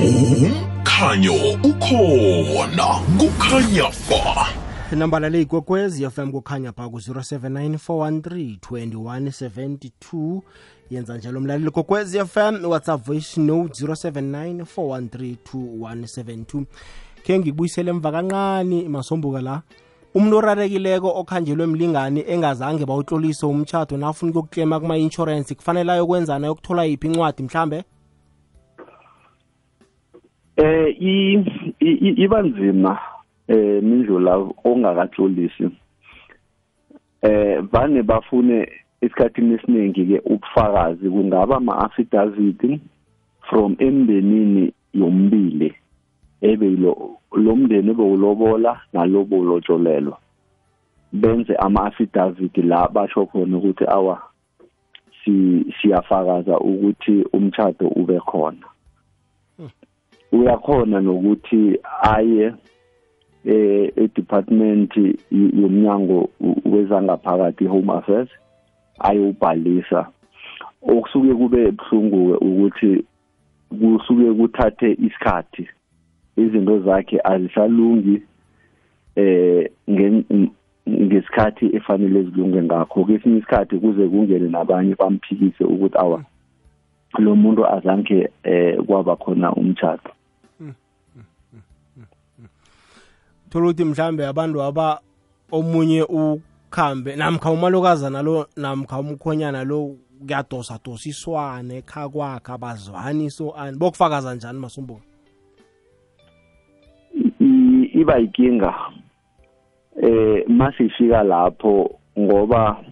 Umkhanyo 0.08 1.34
ukhona. 1.64 2.88
Kukhanya 3.18 3.92
ba 4.10 4.48
nambala 4.96 5.30
le 5.30 5.42
ikwekwezi 5.42 6.10
fm 6.10 6.32
kukhanya 6.32 6.72
pha 6.72 6.90
ku-079 6.90 7.78
413 7.78 8.58
2172 8.72 10.42
yenza 10.90 11.18
njalo. 11.18 11.40
Mlaleli 11.40 11.72
kokwezi 11.72 12.20
fm 12.20 12.66
whatsapp 12.66 13.06
voice 13.06 13.42
note 13.42 13.86
079 13.86 14.62
413 14.62 15.36
2172 15.54 16.64
khe 17.24 17.40
ngikubuyisele 17.40 17.90
emva 17.92 18.12
kancane 18.12 18.90
masombuka 18.90 19.42
la. 19.42 19.62
Umuntu 20.16 20.38
orarekileko 20.38 21.20
okhanjelwe 21.20 21.66
mlingani 21.66 22.24
engazange 22.28 22.86
bawutlolise 22.86 23.46
umtshato 23.46 23.98
nafuna 23.98 24.30
ukuyokuklema 24.30 24.80
kuma-insurance 24.80 25.56
kufanele 25.56 25.92
ayokwenzana 25.92 26.48
ayokuthola 26.48 26.84
yiphi 26.86 27.08
incwadi 27.08 27.44
mhlambe? 27.44 27.84
Eh 30.56 30.96
iba 32.18 32.42
nzima 32.42 33.00
eh 33.48 33.84
mindlula 33.84 34.38
ongakatlolisi. 34.64 35.70
Eh 37.22 37.62
vane 37.72 38.04
bafune 38.04 38.70
esikhathini 39.02 39.54
esiningi 39.54 40.06
ke 40.06 40.22
ubufakazi 40.26 41.10
kungaba 41.10 41.58
ama 41.58 41.78
affidavit 41.86 42.80
from 43.50 43.76
embenini 43.80 44.74
yombili 44.94 45.76
ebe 46.42 46.70
lo 47.32 47.56
mndeni 47.56 47.92
ebewulobola 47.92 48.82
nalobo 48.94 49.40
ulotsholelwa 49.40 50.18
benze 51.14 51.56
ama-affidavit 51.56 52.58
la 52.58 52.88
basho 52.88 53.26
khona 53.26 53.58
ukuthi 53.58 53.86
awa 53.88 54.22
si 55.24 55.66
siyafakaza 55.82 56.60
ukuthi 56.60 57.26
umtchado 57.34 57.88
ube 57.88 58.20
khona. 58.20 58.68
Uyakhona 60.32 61.02
nokuthi 61.02 61.80
aye 62.02 62.54
eh 63.46 63.92
edepartment 63.96 64.92
yomnyango 65.32 66.30
wezangaphakathi 66.66 67.66
home 67.66 67.94
affairs 67.94 68.30
ayobhalisa. 69.00 70.08
Okusuke 70.82 71.34
kube 71.34 71.68
ebhlungu 71.68 72.34
ukuthi 72.34 73.06
kusuke 73.70 74.34
kuthathe 74.34 74.92
isikhathi 74.92 75.70
izinto 76.38 76.80
zakhe 76.80 77.20
azisalungi 77.24 78.22
eh 79.16 79.72
ngesikhathi 80.90 81.76
efanele 81.76 82.24
zilunge 82.24 82.62
ngakho. 82.64 83.04
Kwesinye 83.04 83.38
isikhathi 83.38 83.80
kuze 83.80 84.08
kungene 84.08 84.50
nabanye 84.50 84.96
bamphikise 84.96 85.64
ukuthi 85.64 85.98
awa 85.98 86.24
lo 87.20 87.36
muntu 87.36 87.66
azange 87.66 88.30
eh 88.44 88.78
kwaba 88.86 89.16
khona 89.16 89.54
umtchado 89.54 90.12
thola 93.50 93.66
ukuthi 93.66 93.86
mhlambe 93.86 94.28
abantu 94.28 94.62
aba 94.62 95.00
omunye 95.52 96.04
ukhambe 96.68 97.16
namkha 97.16 97.52
umalokazana 97.52 98.22
lo 98.22 98.48
namkha 98.58 99.00
umkhonyana 99.00 99.64
lo 99.64 99.96
kuyadosa 100.20 100.80
dosiswane 100.86 101.78
ekha 101.78 102.10
kwakhe 102.10 102.52
abazwani 102.52 103.30
so 103.30 103.52
ani 103.52 103.78
bokufakaza 103.78 104.36
njani 104.36 104.60
masumbuka 104.60 105.04
iba 107.94 108.18
yinkinga 108.18 108.74
eh 110.02 110.44
masifika 110.48 111.24
lapho 111.24 112.00
ngoba 112.20 112.84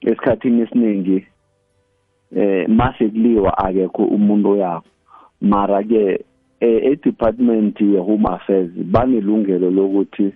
esikhathini 0.00 0.62
esiningi 0.62 1.26
eh 2.36 2.68
mase 2.68 3.08
kuliwa 3.08 3.58
akekho 3.58 4.04
umuntu 4.04 4.50
oyakho 4.50 4.84
mara 5.40 5.82
ke 5.82 6.24
e-department 6.60 7.80
ye-home 7.80 8.28
affairs 8.28 8.70
banelungelo 8.70 9.70
lokuthi 9.70 10.32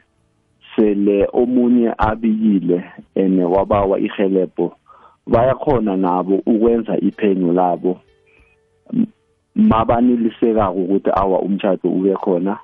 sele 0.77 1.29
omunye 1.33 1.95
abikile 1.99 2.85
and 3.17 3.41
wabawa 3.41 3.99
ihelebho 4.01 4.77
bayakhona 5.27 5.97
nabo 5.97 6.35
ukwenza 6.47 6.97
iphenyo 6.99 7.53
labo. 7.53 8.01
Mabanilisekako 9.55 10.79
ukuthi 10.79 11.11
awa 11.15 11.41
umtshado 11.41 11.89
ube 11.91 12.15
khona 12.15 12.59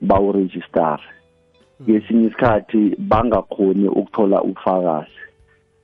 bawuregistare 0.00 1.02
ngesinye 1.82 2.26
isikhathi 2.26 2.96
bangakhoni 2.98 3.88
ukuthola 3.88 4.42
ubufakazi. 4.42 5.20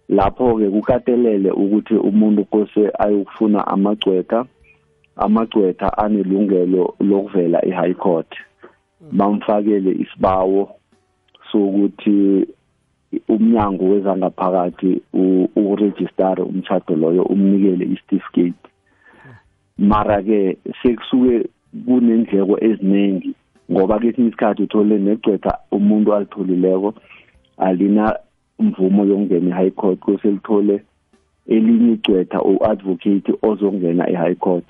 Lapho-ke 0.09 0.71
kukatelele 0.71 1.51
ukuthi 1.51 1.95
umuntu 1.95 2.45
kose 2.45 2.91
ayokufuna 2.99 3.67
amagcwetha 3.67 4.45
amagcwetha 5.17 5.99
anelungelo 5.99 6.95
lokuvela 7.01 7.65
e-high 7.65 7.95
court. 7.95 8.31
Bamfakele 9.13 9.91
isibawo 9.93 10.80
sokuthi 11.53 12.47
umnyango 13.29 13.85
wezangaphakathi 13.85 15.03
uregistare 15.57 16.43
umtchado 16.43 16.97
loyo 16.97 17.23
umnikele 17.23 17.85
isitifiketi 17.85 18.69
mara 19.79 20.23
ke 20.23 20.57
sekusuke 20.83 21.49
kunendleko 21.87 22.55
eziningi 22.61 23.35
ngoba 23.73 23.99
kesinye 23.99 24.29
isikhathi 24.29 24.63
uthole 24.63 24.99
negcwetha 24.99 25.59
umuntu 25.71 26.15
alitholileko 26.15 26.95
alina 27.59 28.17
mvumo 28.59 29.05
yokungena 29.05 29.51
e-high 29.51 29.71
court 29.71 29.99
kose 30.01 30.31
lithole 30.31 30.83
elinye 31.47 31.93
igcwetha 31.93 32.43
u-advocate 32.43 33.33
ozongena 33.43 34.11
e-high 34.11 34.35
court. 34.35 34.69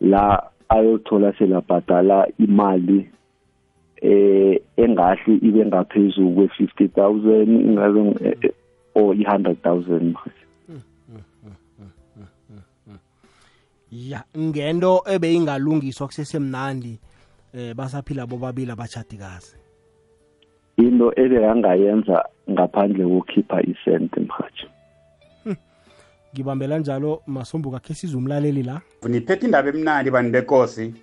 La 0.00 0.42
ayothola 0.68 1.32
selabhadala 1.38 2.28
imali 2.38 3.08
eh 4.02 4.60
engahle 4.76 5.34
ibe 5.42 5.66
ngaphezulu 5.66 6.30
kwe50000 6.30 7.42
ingabe 7.68 8.00
eh, 8.42 8.52
or 8.94 9.14
i100000 9.14 10.14
ya 13.92 14.24
ngento 14.38 15.02
ebeyingalungiswa 15.06 16.06
kusesemnandi 16.06 16.98
eh 17.54 17.74
basaphila 17.74 18.26
bobabili 18.26 18.70
abachadikazi 18.72 19.56
into 20.76 21.12
ebeyangayenza 21.16 22.24
ngaphandle 22.50 23.04
kokukhipha 23.04 23.62
isente 23.62 24.20
mhathi 24.20 24.66
ngibambela 26.34 26.78
njalo 26.78 27.22
masombuka 27.26 27.78
khe 27.78 27.94
sizumlaleli 27.94 28.62
la. 28.62 28.80
Niphethe 29.08 29.46
indaba 29.46 29.68
emnandi 29.68 30.10
bani 30.10 30.30
bekosi. 30.30 30.94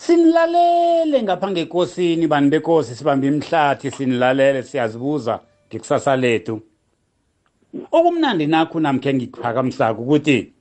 Sinilalele 0.00 1.22
ngapha 1.22 1.50
ngekosini 1.50 2.26
bani 2.26 2.50
bekosi 2.50 2.94
sibambe 2.94 3.26
imhlathi 3.26 3.90
sinilalele 3.90 4.62
siyazibuza 4.62 5.40
ngekusasa 5.68 6.16
lethu. 6.16 6.60
Okumnandi 7.92 8.46
nakho 8.46 8.80
namkhe 8.80 9.14
ngikuphakamisako 9.14 10.02
ukuthi 10.02 10.52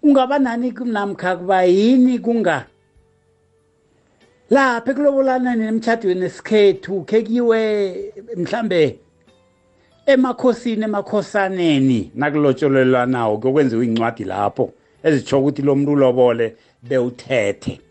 kungaba 0.00 0.38
nani 0.38 0.74
namkha 0.84 1.36
kuba 1.36 1.64
yini 1.64 2.18
kunga 2.18 2.66
lapha 4.50 4.90
ekulobolana 4.90 5.56
nemtshadweni 5.56 6.24
esikhethu 6.26 7.04
kekiwe 7.08 7.60
mhlambe 8.36 8.98
emakhosini 10.06 10.84
emakhosaneni 10.84 12.10
nakulotsholelwanawo 12.14 13.38
kokwenziwa 13.38 13.84
incwadi 13.84 14.24
lapho 14.24 14.72
ezitsho 15.02 15.40
ukuthi 15.40 15.62
lo 15.62 15.74
muntu 15.74 15.92
ulobole 15.92 16.56
bewuthethe. 16.82 17.89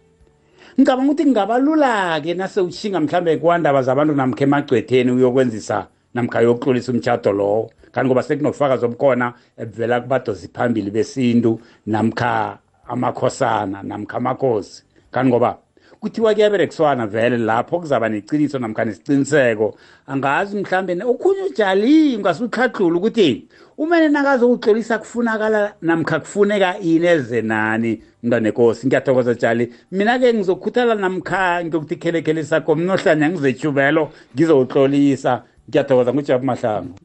Ngicabanga 0.80 1.12
ukuthi 1.12 1.24
kungabalula-ke 1.24 2.34
nasewushinga 2.34 3.00
mhlambe 3.00 3.38
kwandaba 3.38 3.82
zabantu 3.82 4.16
namkha 4.16 4.44
emagcwetheni 4.44 5.12
uyokwenzisa 5.12 5.88
namkha 6.14 6.42
yokuhlolisa 6.42 6.92
umtshado 6.92 7.32
lowo. 7.32 7.70
Kanti 7.92 8.08
ngoba 8.08 8.24
sekunobufakazi 8.24 8.86
obukhona 8.86 9.34
ebuvela 9.58 10.02
kubadozi 10.02 10.48
phambili 10.48 10.92
besintu 10.92 11.60
namkha 11.86 12.58
amakhosana 12.88 13.84
namkha 13.84 14.18
amakhosi. 14.18 14.84
Kanti 15.12 15.30
ngoba 15.30 15.58
kuthiwa 16.00 16.34
kuyaberekiswana 16.34 17.08
vele 17.08 17.38
lapho 17.38 17.80
kuzaba 17.80 18.10
neciniso 18.10 18.60
namkha 18.60 18.86
nesiciniseko 18.86 19.76
angazi 20.08 20.58
mhlambe 20.58 21.04
okhunye 21.04 21.42
ujali 21.42 22.16
ungasuhlahlula 22.16 22.98
ukuthi 22.98 23.48
umene 23.78 24.08
nakazokuxolisa 24.10 24.98
kufunakala 24.98 25.74
namkha 25.82 26.20
kufuneka 26.20 26.80
ini 26.80 27.08
eze 27.08 27.42
nani? 27.42 28.02
Mntwanenkosi 28.24 28.88
ngiyathokoza 28.88 29.34
jali 29.34 29.74
mina-ke 29.92 30.34
ngizokhuthala 30.34 30.96
namkha 30.96 31.66
ngiyokuthi 31.66 31.96
khelekhele 31.96 32.44
sakho 32.44 32.76
mnohlanya 32.76 33.30
ngizejubelo 33.30 34.12
ngizowuxolisa 34.36 35.44
ngiyathokoza 35.70 36.14
ngujabu 36.14 36.46
mahlangu. 36.46 36.96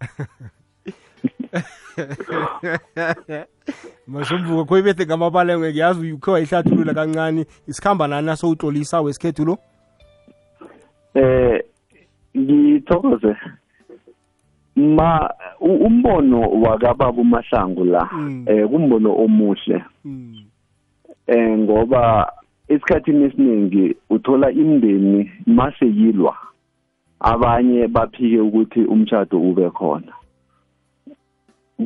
masomvuko 4.06 4.64
kho 4.64 4.78
ibethe 4.78 5.06
ngamabalengwe 5.06 5.70
ngiyazi 5.70 6.12
ukhe 6.12 6.30
wayihlathulula 6.30 6.94
kancane. 6.94 7.46
Isikhamba 7.68 8.08
nani 8.08 8.26
nasowutlolisa 8.26 9.00
wesikhethu 9.00 9.44
lo? 9.44 9.58
Eh 11.14 11.64
ngithokoze. 12.36 13.36
Ma 14.76 15.30
umbono 15.60 16.40
wakababa 16.40 17.20
uMahlangu 17.20 17.84
la 17.84 18.08
eh 18.46 18.68
kumbono 18.68 19.14
omuhle. 19.24 19.84
Eh 21.26 21.58
ngoba 21.58 22.32
esikhathini 22.68 23.24
esiningi 23.24 23.96
uthola 24.10 24.50
imndeni 24.50 25.30
mase 25.46 25.86
yilwa 25.86 26.36
abanye 27.20 27.88
baphike 27.88 28.40
ukuthi 28.40 28.80
umtchado 28.80 29.40
ube 29.40 29.70
khona. 29.70 30.12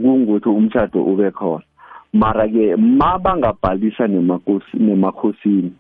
Kungukuthi 0.03 0.49
umtchado 0.49 1.05
ube 1.05 1.31
khona. 1.31 1.65
Mara 2.13 2.49
ke 2.49 2.77
mabangabhalisa 2.77 4.07
nemakosi 4.07 4.77
nemakhosini 4.79 5.73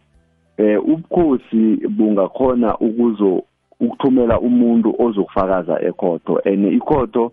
eh 0.56 0.78
ubukhosi 0.78 1.88
bungakhona 1.88 2.78
ukuzo 2.78 3.42
ukuthumela 3.80 4.40
umuntu 4.40 4.94
ozokufakaza 4.98 5.80
ekhotho. 5.82 6.40
And 6.44 6.64
ikhotho 6.72 7.32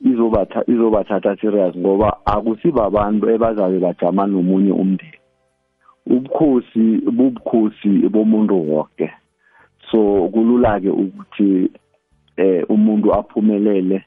izobatha 0.00 0.64
izobathatha 0.66 1.36
serious 1.36 1.76
ngoba 1.76 2.26
akusibabantu 2.26 3.30
ebazabe 3.30 3.78
bajama 3.78 4.26
nomunye 4.26 4.72
umndeni. 4.72 5.18
Ubukhosi 6.06 6.98
bubukhosi 7.16 8.08
bomuntu 8.08 8.70
wonke 8.70 9.10
so 9.90 10.28
kulula 10.32 10.80
ke 10.80 10.90
ukuthi 10.90 11.70
eh 12.36 12.64
umuntu 12.68 13.14
aphumelele 13.14 14.04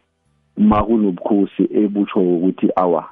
ma 0.58 0.84
kunobukhosi 0.84 1.64
ebutsho 1.72 2.20
ukuthi 2.20 2.70
awa 2.76 3.10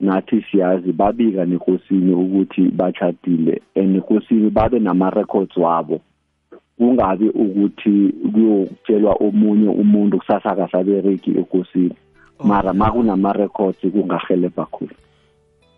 nathi 0.00 0.44
siyazi 0.50 0.92
babika 0.92 1.44
nekosini 1.44 2.12
ukuthi 2.12 2.70
bachadile 2.70 3.62
and 3.74 3.96
ekosini 3.96 4.50
babe 4.50 4.78
nama 4.78 5.10
records 5.10 5.56
wabo. 5.56 6.00
Kungabi 6.78 7.28
ukuthi 7.28 8.12
kuyotshelwa 8.32 9.16
omunye 9.20 9.68
umuntu 9.68 10.18
kusasa 10.18 10.50
akasabereki 10.50 11.30
ekosini 11.30 11.94
mara 12.44 12.72
makunama 12.72 13.32
records 13.32 13.80
kungahelebha 13.80 14.66
khulu. 14.66 14.94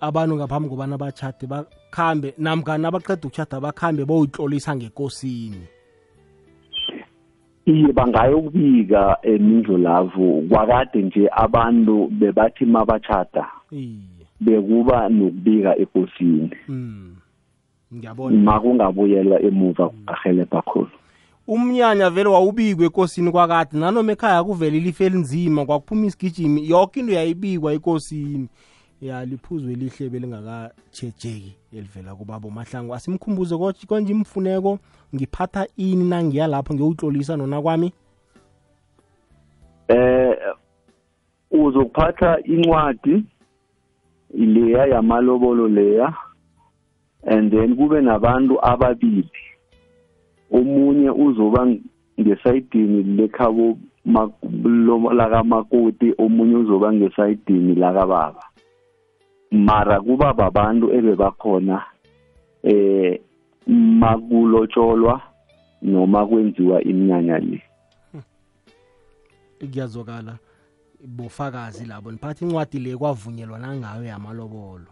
Abantu 0.00 0.36
ngaphambi 0.36 0.68
kobana 0.68 0.98
bachade 0.98 1.46
bakhambe 1.46 2.34
namkani 2.38 2.86
abaqeda 2.86 3.26
ukuchada 3.26 3.60
bakhambe 3.60 4.04
boyitlolisa 4.04 4.76
ngekosini 4.76 5.77
iye 7.72 7.92
bangayokubika 7.92 9.18
emindlolavu 9.22 10.42
kwakade 10.48 11.02
nje 11.02 11.28
abantu 11.32 12.08
bebathi 12.18 12.64
mabachata 12.64 13.46
iye. 13.72 14.24
bekuba 14.40 15.08
nokubika 15.08 15.78
ekosini. 15.78 16.50
Mm 16.68 17.08
ngiyabona. 17.94 18.36
Makungabuyelwa 18.36 19.42
emuva 19.42 19.88
kungahelebha 19.88 20.62
khulu. 20.62 20.90
Umnyanya 21.48 22.10
vele 22.10 22.28
wawubikwa 22.28 22.86
ekosini 22.86 23.32
kwakade 23.32 23.78
nanoma 23.78 24.12
ekhaya 24.12 24.44
kuvele 24.44 24.76
ilife 24.76 25.06
elinzima 25.06 25.66
kwakuphuma 25.66 26.06
isigijimi 26.06 26.68
yoke 26.68 27.00
into 27.00 27.12
yayibikwa 27.12 27.72
ekosini. 27.72 28.48
Ya 29.02 29.24
liphuzwe 29.24 29.74
lihle 29.74 30.08
belingakatshejeki 30.08 31.56
elivela 31.72 32.14
kubaba 32.14 32.50
mahlangu 32.50 32.94
asimkhumbuze 32.94 33.56
konje 33.86 34.12
imfuneko 34.12 34.78
ngiphatha 35.14 35.66
ini 35.76 36.04
nangiya 36.08 36.46
lapho 36.46 36.74
ngiyowutlolisa 36.74 37.36
nona 37.36 37.62
kwami? 37.62 37.92
Eh 39.88 40.36
uzokuphatha 41.50 42.38
incwadi 42.44 43.24
leya 44.34 44.86
yamalobolo 44.86 45.68
leya 45.68 46.14
and 47.26 47.50
then 47.50 47.76
kube 47.76 48.00
nabantu 48.00 48.58
ababili. 48.66 49.30
Omunye 50.52 51.10
uzoba 51.10 51.66
ngesayidini 52.20 53.02
lekhabo 53.02 53.78
lakamakoti 55.14 56.14
omunye 56.18 56.56
uzoba 56.56 56.92
ngesayidini 56.92 57.74
lakababa. 57.74 58.47
Mara 59.50 60.00
kuba 60.00 60.34
babantu 60.34 60.92
ebebakhona 60.92 61.84
eh 62.62 63.20
makulotsholwa 63.66 65.20
noma 65.82 66.26
kwenziwa 66.26 66.82
iminyanya 66.82 67.38
le. 67.38 67.62
Kuyazokala 69.58 70.38
bofakazi 71.04 71.86
labo 71.86 72.10
niphatha 72.10 72.44
incwadi 72.46 72.78
le 72.78 72.96
kwavunyelwa 72.96 73.58
nangayo 73.58 74.04
yamalobolo. 74.04 74.90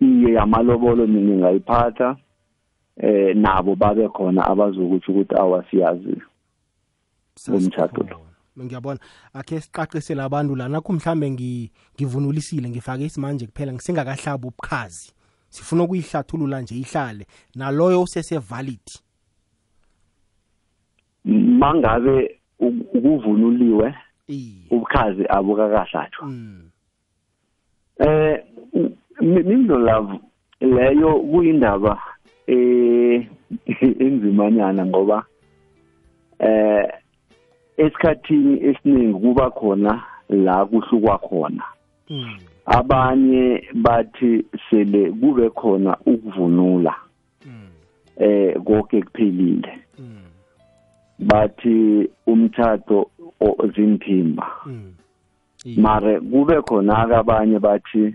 Iye 0.00 0.32
yamalobolo 0.32 1.06
mina 1.06 1.36
ngayiphatha 1.36 2.16
eh 2.96 3.36
nabo 3.36 3.74
babe 3.74 4.08
khona 4.08 4.44
abazokuthi 4.46 5.10
ukuthi 5.10 5.34
awasiyazi 5.34 6.16
umtshado 7.48 8.02
lo. 8.02 8.20
Ngiyabona. 8.62 9.00
Akhe 9.34 9.60
siqaqisele 9.60 10.22
abantu 10.22 10.56
la 10.56 10.68
nakho 10.68 10.92
mhlambe 10.92 11.30
ngivunulisile 11.96 12.70
ngifake 12.70 13.04
isimanje 13.04 13.46
kuphela 13.46 13.72
ngisengakahlaba 13.72 14.48
ubukhazi. 14.48 15.12
Sifuna 15.48 15.82
ukuyihlathulula 15.84 16.60
nje 16.60 16.74
ihlale 16.74 17.26
naloyo 17.54 18.02
usese 18.02 18.38
valid 18.38 18.86
mangabe 21.24 22.40
ukuvunuliwe 22.58 23.94
ubukhazi 24.70 25.24
abukakahlatshwa. 25.28 26.28
Eh 27.98 28.44
mindo 29.20 29.78
love 29.78 30.20
leyo 30.60 31.20
kuyindaba 31.20 32.02
eh 32.46 33.26
enzimanyana 34.00 34.86
ngoba 34.86 35.26
eh 36.38 36.88
esikhathini 37.76 38.64
esiningi 38.64 39.14
kuba 39.20 39.50
khona 39.50 40.02
la 40.28 40.64
kuhlukwa 40.66 41.18
khona. 41.18 41.64
Abanye 42.66 43.62
bathi 43.74 44.44
sele 44.70 45.10
kube 45.10 45.50
khona 45.50 45.96
ukuvunula 46.06 46.94
eh 48.16 48.54
konke 48.64 49.02
kuphelile. 49.02 49.72
Bathi 51.18 52.08
umthatho 52.26 53.10
zinthimba 53.74 54.46
mare 55.76 56.20
kube 56.20 56.62
khona 56.62 56.98
abanye 57.18 57.58
bathi 57.58 58.14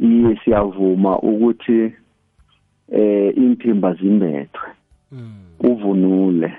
iye 0.00 0.36
siyavuma 0.44 1.18
ukuthi 1.18 1.92
eh 2.92 3.36
inthimba 3.36 3.94
zimbethwe 3.94 4.68
uvunule 5.60 6.52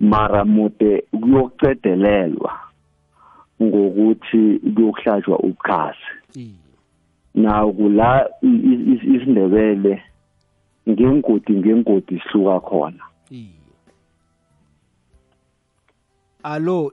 mara 0.00 0.44
mude 0.44 1.04
kuyocedelelwa 1.10 2.52
ngokuthi 3.62 4.60
kuyokuhlatshwa 4.74 5.38
ubukhazi. 5.38 6.10
Nawo 7.34 7.72
kula 7.72 8.30
isindebele 8.42 10.02
ngengodi 10.88 11.52
ngengodi 11.52 12.20
sihluka 12.20 12.60
khona. 12.60 13.04
Alo 16.42 16.92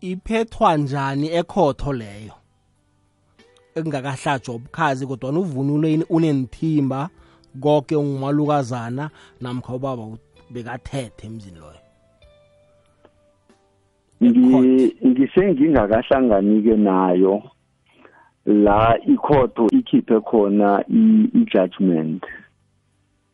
iphethwa 0.00 0.76
njani 0.76 1.28
ekhotho 1.28 1.92
leyo? 1.92 2.32
Ekungakahlatshwa 3.74 4.54
ubukhazi 4.54 5.06
kodwa 5.06 5.30
uvunule 5.30 6.06
unenithimba 6.08 7.08
konke 7.60 7.96
ungumalukazana 7.96 9.10
namkha 9.40 9.74
ubaba 9.74 10.02
bekathethe 10.50 11.26
emzini 11.26 11.58
loyo? 11.58 11.80
Ngisengingakahlangani-ke 15.06 16.76
nayo 16.76 17.42
la 18.46 18.98
ikhotho 19.06 19.68
ikhiphe 19.72 20.20
khona 20.20 20.84
i-judgment 20.88 22.24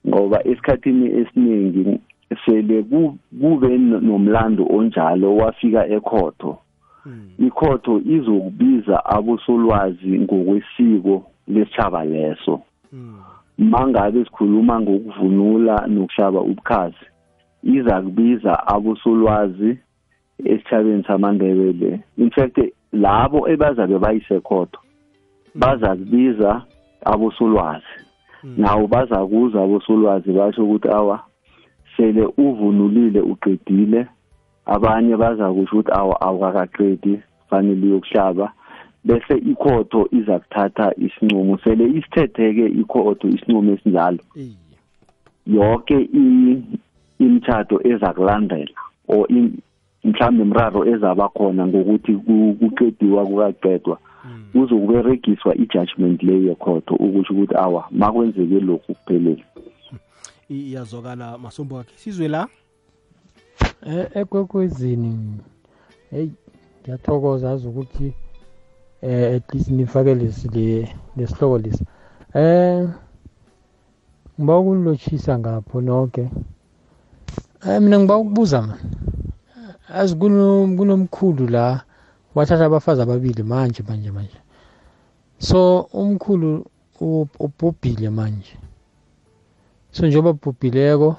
ngoba 0.09 0.47
esikhathini 0.47 1.07
esiningi 1.21 2.01
sele 2.45 2.83
kube 3.41 3.79
nomlando 3.79 4.67
onjalo 4.71 5.37
wafika 5.37 5.87
ekhotho. 5.87 6.59
Ikhotho 7.39 8.01
izokubiza 8.01 9.07
abosolwazi 9.07 10.19
ngokwesiko 10.19 11.25
lesitshaba 11.49 12.05
leso. 12.05 12.63
Mangabe 13.59 14.25
sikhuluma 14.25 14.81
ngokuvunula 14.81 15.87
nokushaba 15.87 16.41
ubukhazi 16.41 17.07
iza 17.63 18.03
kubiza 18.03 18.67
abosolwazi 18.67 19.79
esithabeni 20.45 21.05
samandebele. 21.05 22.01
In 22.19 22.31
fact 22.31 22.59
labo 22.93 23.49
ebazabe 23.49 23.99
bayisekhotho 23.99 24.81
baza 25.55 25.97
kubiza 25.97 26.63
abosolwazi. 27.05 27.95
Nawo 28.57 28.87
baza 28.87 29.27
kuza 29.27 29.63
abosolwazi 29.63 30.33
basho 30.33 30.65
ukuthi 30.65 30.89
awa 30.89 31.21
sele 31.97 32.29
uvunulile 32.39 33.21
uqedile. 33.21 34.07
Abanye 34.67 35.17
baza 35.17 35.53
kusho 35.53 35.77
ukuthi 35.77 35.93
awa 35.93 36.21
awukakaqedi 36.21 37.21
fanele 37.51 37.87
uyokuhlaba. 37.87 38.53
Bese 39.07 39.35
ikhotho 39.51 40.09
iza 40.19 40.39
kuthatha 40.39 40.93
isinqumo 40.99 41.59
sele 41.65 41.85
isithethe-ke 41.99 42.67
ikhotho 42.81 43.29
isinqumo 43.29 43.73
esinjalo. 43.73 44.23
Yonke 45.47 45.97
imitshato 47.19 47.77
eza 47.91 48.13
kulandela 48.13 48.81
or 49.09 49.27
mhlawumbe 50.05 50.43
imraro 50.43 50.81
ezaba 50.93 51.29
khona 51.29 51.67
ngokuthi 51.67 52.13
kuqediwa 52.59 53.27
kukaqedwa 53.27 53.99
kuzokuberegiswa 54.53 55.55
i-judgment 55.55 56.23
le 56.23 56.35
yekhotho 56.47 56.95
ukusho 56.95 57.33
ukuthi 57.35 57.55
awa 57.55 57.85
makwenzeke 57.91 58.61
lokhu 58.61 58.95
kuphelele. 58.95 59.45
Iyazwakala 60.51 61.39
masombo 61.39 61.77
wakhe 61.77 61.93
sizwe 61.97 62.29
la? 62.29 62.49
Ekwekwezini 64.15 65.41
heyi 66.11 66.33
ngiyathokoza 66.83 67.51
azi 67.51 67.69
ukuthi 67.69 68.13
eh 69.07 69.37
at 69.37 69.55
least 69.55 69.69
nifake 69.71 70.15
lesi 70.15 70.49
lesihloko 71.17 71.59
lesi 71.59 71.85
eh 72.35 72.89
ngiba 74.39 74.59
ukunilotshisa 74.59 75.39
ngapho 75.39 75.81
nonke. 75.81 76.31
Eh 77.67 77.81
mina 77.81 77.99
ngiba 77.99 78.17
ukubuza 78.17 78.63
man. 78.63 78.79
Azi 79.89 80.15
kunomkhulu 80.17 81.49
la 81.49 81.83
wathatha 82.35 82.65
abafazi 82.65 83.03
ababili 83.03 83.43
manje 83.43 83.83
manje 83.89 84.11
manje. 84.11 84.39
So 85.39 85.81
umkhulu 85.81 86.67
ubhubhile 87.41 88.11
manje. 88.11 88.59
So 89.93 90.07
njengoba 90.07 90.33
bhubhileko 90.33 91.17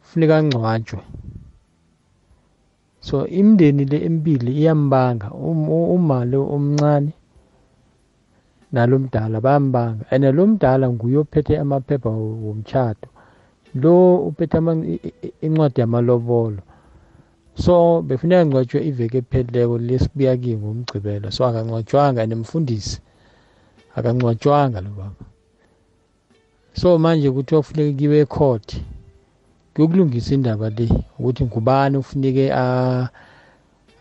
funeka 0.00 0.36
angcwatshwe. 0.36 1.00
So 3.06 3.26
imindeni 3.26 3.84
le 3.90 3.98
emibili 4.06 4.50
iyambanga. 4.60 5.26
Um- 5.34 5.68
uma 5.96 6.24
lo 6.24 6.40
omncane 6.54 7.12
nalo 8.72 8.98
mdala 8.98 9.40
bayambanga. 9.40 10.04
And 10.10 10.24
lo 10.36 10.46
mdala 10.46 10.86
nguye 10.90 11.16
ophethe 11.18 11.58
amaphepha 11.58 12.08
wo- 12.10 12.38
womtchado 12.46 13.06
lo 13.74 13.92
uphethe 14.28 14.58
incwadi 15.42 15.80
yamalobolo. 15.80 16.62
So 17.54 18.02
befuneka 18.02 18.46
ngcwatshwe 18.46 18.80
iveki 18.88 19.16
ephelileko 19.16 19.78
lesibuya 19.78 20.36
kiyo 20.36 20.58
ngomgcibelo. 20.58 21.30
So 21.30 21.44
akangcwatshwanga 21.46 22.22
and 22.22 22.34
mfundisi 22.34 23.00
akangcwatshwanga 23.96 24.80
lo 24.80 24.90
baba. 24.90 25.24
So 26.74 26.98
manje 26.98 27.30
kuthiwa 27.30 27.60
kufuneke 27.62 27.92
kiwe 27.92 28.18
ecourt 28.24 28.68
kuyokulungisa 29.74 30.34
indaba 30.34 30.70
le 30.70 30.88
ukuthi 31.18 31.44
ngubani 31.44 31.96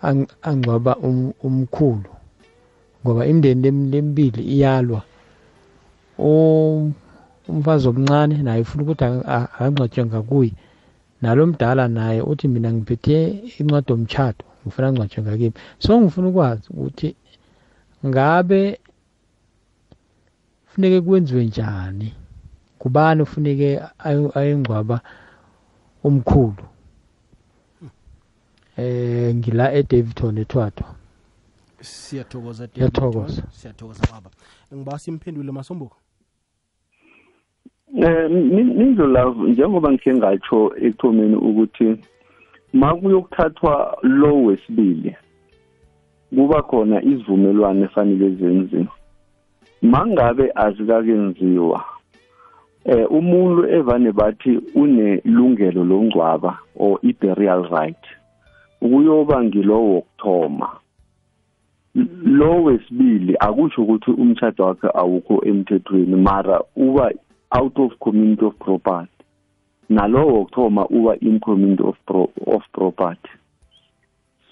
ang- 0.01 0.27
angcwaba 0.41 0.95
um- 0.97 1.33
umkhulu. 1.43 2.09
Ngoba 3.01 3.25
imindeni 3.25 3.61
lem- 3.61 3.89
lemibili 3.91 4.41
iyalwa. 4.43 5.01
Um- 6.17 6.93
umfazi 7.47 7.87
omncane 7.87 8.35
naye 8.43 8.61
ufuna 8.61 8.83
ukuthi 8.83 9.03
aka- 9.05 9.27
a- 9.35 9.49
akangcwatshwe 9.53 10.05
ngakuye. 10.05 10.53
Nalo 11.21 11.47
mdala 11.47 11.87
naye 11.87 12.21
uthi 12.21 12.47
mina 12.47 12.73
ngiphethe 12.73 13.17
incwadi 13.59 13.91
yomtshado 13.91 14.43
ngifuna 14.65 14.87
angcwatshwe 14.87 15.21
ngakimi 15.23 15.53
so 15.79 16.01
ngifuna 16.01 16.27
ukwazi 16.27 16.65
ukuthi 16.73 17.09
ngabe 18.05 18.79
funeke 20.69 21.01
kwenziwe 21.01 21.45
njani 21.45 22.13
kubani 22.79 23.21
ufuneke 23.21 23.79
ayengcwaba 24.33 25.01
umkhulu 26.03 26.63
eh 28.77 29.35
ngila 29.35 29.73
eDavidton 29.73 30.37
eThwathwa. 30.37 30.95
Siyathokoza 31.81 32.67
David. 32.67 32.95
Siyathokoza. 33.51 34.03
Baba. 34.11 34.29
Ngiba 34.73 34.99
simphendule 34.99 35.51
masombuko 35.51 35.97
Eh 37.97 38.29
ninzo 38.31 39.07
la 39.07 39.25
njengoba 39.29 39.91
ngike 39.91 40.13
ngatsho 40.13 40.71
ekuthomeni 40.77 41.35
ukuthi 41.35 41.97
makuyokuthathwa 42.73 43.97
lo 44.01 44.43
wesibili 44.43 45.15
kuba 46.35 46.61
khona 46.63 47.03
isivumelwano 47.03 47.85
efanele 47.85 48.35
zenziwe. 48.35 48.87
Mangabe 49.81 50.51
azikakenziwa 50.55 51.83
eh 52.85 53.11
umuntu 53.11 53.69
evane 53.69 54.11
bathi 54.11 54.59
unelungelo 54.75 55.83
longcwaba 55.83 56.57
or 56.75 56.99
i-burial 57.03 57.63
right 57.69 58.03
ukuyoba 58.81 59.43
ngilowo 59.43 59.93
wokuthoma. 59.93 60.69
Lo 62.23 62.63
wesibili 62.63 63.35
akusho 63.39 63.81
ukuthi 63.83 64.11
umtshado 64.11 64.65
wakhe 64.65 64.87
awukho 64.93 65.41
emthethweni 65.45 66.15
mara 66.15 66.61
uba 66.75 67.11
out 67.51 67.79
of 67.79 67.97
community 67.99 68.45
of 68.45 68.55
property. 68.55 69.11
Nalowo 69.89 70.33
wokuthoma 70.33 70.87
uba 70.89 71.15
in 71.21 71.39
community 71.39 71.83
of 71.83 71.95
pro, 72.05 72.29
of 72.47 72.63
property. 72.73 73.29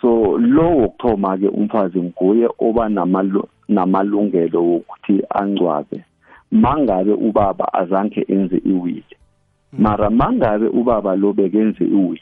So 0.01 0.37
lo 0.37 0.77
wokuthoma 0.77 1.37
ke 1.37 1.47
umfazi 1.47 2.01
nguye 2.01 2.49
oba 2.59 2.89
namalu- 2.89 3.47
namalungelo 3.69 4.63
wokuthi 4.63 5.23
angcwabe. 5.29 6.03
Mangabe 6.51 7.11
ubaba 7.13 7.73
azange 7.73 8.25
enze 8.27 8.57
iwili 8.57 9.03
mara 9.71 10.09
mangabe 10.09 10.67
ubaba 10.67 11.15
lo 11.15 11.33
bekenze 11.33 11.83
iwili 11.85 12.21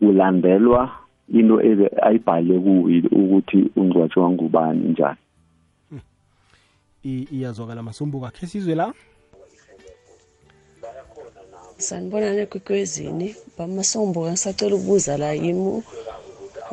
ulandelwa 0.00 0.90
into 1.28 1.60
ebe 1.62 1.90
ayibhale 2.02 2.58
kuwili 2.58 3.08
ukuthi 3.08 3.70
ungcwatshwa 3.76 4.30
ngubani 4.30 4.88
njani. 4.88 5.18
I- 7.04 7.26
iyazwakala 7.32 7.82
masombuko 7.82 8.26
akhe 8.26 8.46
sizwe 8.46 8.74
la? 8.74 8.92
Sanibonani 11.76 12.38
ekwekwezini 12.40 13.34
bamasombuka 13.58 14.30
ngisacela 14.30 14.74
ukubuza 14.76 15.18
la 15.18 15.32
yimi 15.32 15.82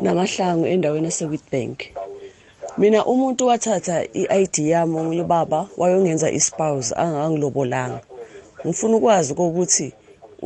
namahlangu 0.03 0.65
endaweni 0.65 1.05
yasewitbank. 1.05 1.77
Mina 2.77 3.05
umuntu 3.05 3.47
wathatha 3.47 4.03
i-id 4.21 4.55
yami 4.73 4.95
omunye 4.99 5.21
ubaba 5.27 5.59
wayongenza 5.77 6.27
ispouse 6.39 6.91
angangilobolanga. 7.03 8.01
Ngifuna 8.65 8.95
ukwazi 8.97 9.31
kokuthi 9.39 9.87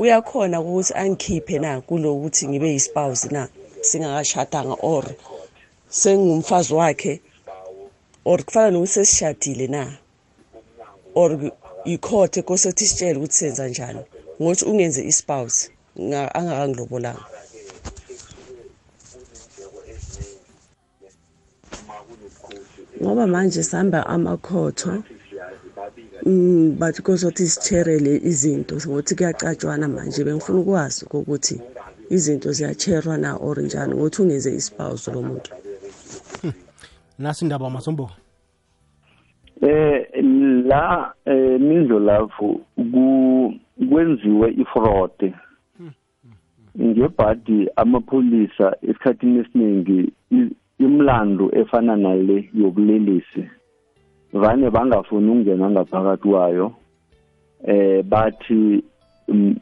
uyakhona 0.02 0.58
ukuthi 0.62 0.94
angikhiphe 1.02 1.60
na 1.60 1.82
kulokuthi 1.88 2.48
ngibe 2.48 2.70
yispouse 2.76 3.28
na? 3.36 3.48
Singakashadanga 3.82 4.76
or 4.82 5.04
sengumfazi 5.90 6.74
wakhe 6.74 7.14
or 8.26 8.40
kufana 8.44 8.72
nokuthi 8.72 8.94
sesishadile 8.94 9.68
na? 9.68 9.84
Or 11.16 11.30
ikhothe 11.86 12.42
kosethi 12.42 12.86
sitshele 12.88 13.18
ukuthi 13.18 13.34
senza 13.34 13.68
njani? 13.68 14.00
Ngokuthi 14.42 14.66
ungenze 14.66 15.02
ispouse 15.12 15.70
nga- 16.00 16.36
angakangilobolanga 16.36 17.26
ngoba 23.02 23.28
manje 23.28 23.64
sihamba 23.64 24.08
amakhotho 24.08 25.04
mm, 26.26 26.76
bathi 26.80 27.02
kosothi 27.02 27.48
sisherele 27.48 28.18
izinto 28.24 28.76
ngokuthi 28.76 29.16
kuyacatshwana 29.16 29.88
manje. 29.88 30.24
Bengifuna 30.24 30.60
ukwazi 30.60 31.06
kokuthi 31.06 31.62
izinto 32.10 32.52
ziyacherwa 32.52 33.18
na 33.18 33.36
or 33.36 33.62
njani 33.62 33.94
ngokuthi 33.96 34.22
ungenze 34.22 34.56
ispouse 34.56 35.12
lo 35.12 35.22
muntu 35.22 35.52
nasi 37.20 37.46
indaba 37.46 37.70
masombuko 37.70 38.12
eh 39.62 40.08
la 40.66 41.14
eh 41.26 41.60
mindlo 41.60 42.00
lapho 42.00 42.60
ku 42.92 43.54
kwenziwe 43.90 44.52
ifraud 44.62 45.34
ngebhadi 46.82 47.68
amapholisa 47.76 48.76
esikhathini 48.82 49.40
esiningi 49.40 50.14
i- 50.32 50.52
imlando 50.80 51.52
efana 51.56 51.96
nale 51.96 52.50
yobulelesi. 52.54 53.44
Vane 54.34 54.70
bangafuni 54.70 55.30
ukungena 55.32 55.70
ngaphakathi 55.70 56.28
kwayo 56.30 56.74
eh 57.68 58.04
bathi 58.04 58.84
mm, 59.28 59.56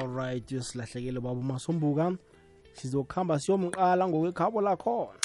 alright 0.00 0.60
silahlekile 0.60 1.20
baba 1.20 1.42
masombuka 1.42 2.12
sizokuhamba 2.74 3.38
siyomqala 3.38 4.08
ngokwekhabo 4.08 4.60
lakhona. 4.60 5.18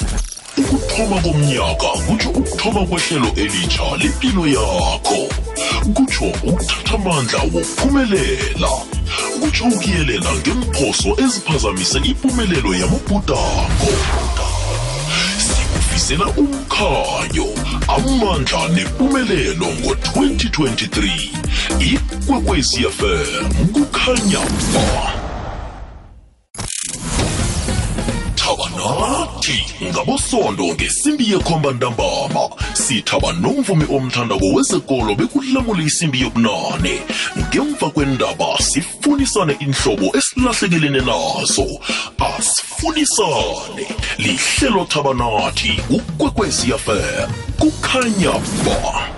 Ukuthoma 0.57 1.21
komnyaka 1.21 1.89
kutsho 2.07 2.29
ukuthoma 2.29 2.85
kwehlelo 2.85 3.27
elitsha 3.35 3.97
lempilo 3.97 4.47
yakho. 4.47 5.19
Kutsho 5.95 6.25
ukuthatha 6.47 6.95
amandla 6.95 7.39
wokuphumelela. 7.53 8.86
Kutsho 9.57 9.77
ukuyelela 9.77 10.31
ngemphoso 10.35 11.09
eziphazamise 11.23 11.97
impumelelo 11.97 12.75
yamabhudango. 12.75 13.91
Sikufisela 15.47 16.25
umkhanyo 16.25 17.47
amandla 17.87 18.67
nempumelelo 18.75 19.67
ngo-2023 19.79 20.97
ikwekwecfm 21.79 23.49
kukhanya 23.73 24.39
ba 24.73 25.16
nathi 29.47 29.65
ngabosondo 29.83 30.63
ngesimbi 30.63 31.31
yekhomba 31.31 31.71
ntambama. 31.71 32.49
Sithaba 32.73 33.33
nomvumi 33.33 33.85
omthandako 33.89 34.45
wezekolo 34.53 35.15
bekulamula 35.15 35.83
isimbi 35.83 36.21
yobunane. 36.21 37.01
Ngemva 37.37 37.89
kwendaba 37.89 38.57
sifunisane 38.59 39.55
inhlobo 39.59 40.17
esilahlekelene 40.17 40.99
nazo. 40.99 41.67
Asifunisane. 42.19 43.87
Lihlelo 44.17 44.85
thaba 44.85 45.13
nathi 45.13 45.79
ukwekwecfm 45.89 47.31
kukhanya 47.59 48.33
ba. 48.65 49.16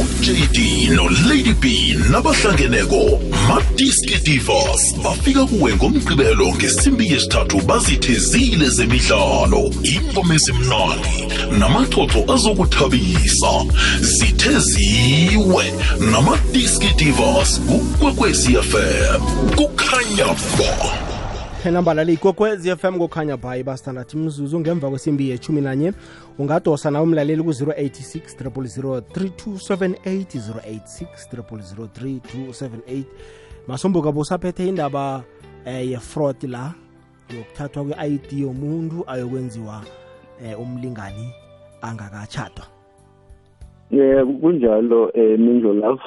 uJD 0.00 0.90
noLady 0.90 1.54
B 1.60 1.96
nabahlangeneko 2.10 3.20
Madiski 3.48 4.16
Divas 4.24 4.94
bafika 5.04 5.46
kuwe 5.46 5.74
ngomgqibelo 5.74 6.54
ngesimbi 6.54 7.12
yesithathu 7.12 7.60
bazithezile 7.60 8.68
zemidlalo 8.68 9.70
ingoma 9.82 10.34
ezimnandi 10.34 11.16
namaxoxo 11.58 12.32
azokuthabisa. 12.34 13.52
Zitheziwe 14.00 15.72
namadiski 16.12 16.94
divas 16.98 17.60
kukwekwezi 17.60 18.56
fm 18.56 19.20
kukhanya 19.56 20.26
ba. 20.58 21.15
Nambala 21.70 22.04
liyikwekwez 22.04 22.68
fm 22.76 22.98
kukhanya 22.98 23.36
bhayi 23.36 23.62
bastandathi 23.62 24.16
mzuzu 24.16 24.60
ngemva 24.60 24.90
kwesimbi 24.90 25.30
yechumi 25.30 25.60
nanye 25.60 25.92
ungadosa 26.38 26.90
nawe 26.90 27.04
umlaleli 27.04 27.42
ku-086 27.42 28.20
0003278 28.44 30.24
086 30.24 31.06
0003278 31.32 33.02
masombuka 33.68 34.12
busaphethe 34.12 34.68
indaba 34.68 35.24
eh 35.64 35.90
ye-fraud 35.90 36.42
la 36.42 36.74
yokuthathwa 37.36 37.84
kwe-id 37.84 38.32
yomuntu 38.32 39.04
ayokwenziwa 39.06 39.82
eh 40.44 40.60
umlingani 40.60 41.32
angakatshadwa 41.82 42.66
Eh 43.90 44.24
kunjalo 44.40 45.10
eh 45.14 45.38
Mindlo 45.38 45.72
love. 45.72 46.02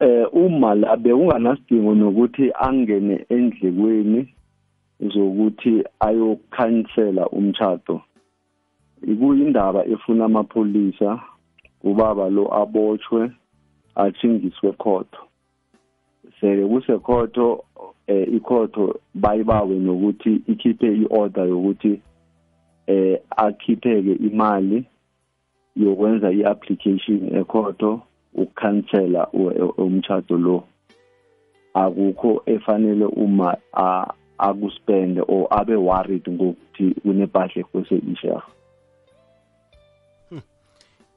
Eh 0.00 0.26
uma 0.32 0.74
la 0.74 0.96
bekunganasidingo 0.96 1.94
nokuthi 1.94 2.52
angene 2.54 3.26
endlekweni 3.28 4.34
zokuthi 5.00 5.84
ayokhansela 6.00 7.28
umtchado 7.28 8.00
ikuyindaba 9.02 9.86
efuna 9.86 10.24
amapholisa 10.24 11.20
ubaba 11.82 12.28
lo 12.30 12.44
abotshwe 12.62 13.30
athingiswe 13.94 14.72
khotho 14.72 15.22
sele 16.40 16.66
kusekhotho 16.66 17.64
eh 18.06 18.28
ikhotho 18.36 19.00
bayibawe 19.14 19.74
nokuthi 19.78 20.32
ikhiphe 20.52 20.86
iorder 20.96 21.48
yokuthi 21.48 22.00
eh 22.86 23.20
akhipheke 23.36 24.12
imali 24.28 24.84
yokwenza 25.76 26.32
iapplication 26.32 27.36
ekhotho 27.36 28.00
ukukhansela 28.34 29.28
umtchado 29.78 30.36
lo. 30.38 30.64
Akukho 31.74 32.42
efanele 32.46 33.04
uma 33.04 33.56
akuspende 34.38 35.20
or 35.28 35.46
abe 35.50 35.76
worried 35.76 36.28
ngokuthi 36.28 36.94
kunempahla 37.02 37.60
ekose 37.60 37.94
ishaha 38.12 38.48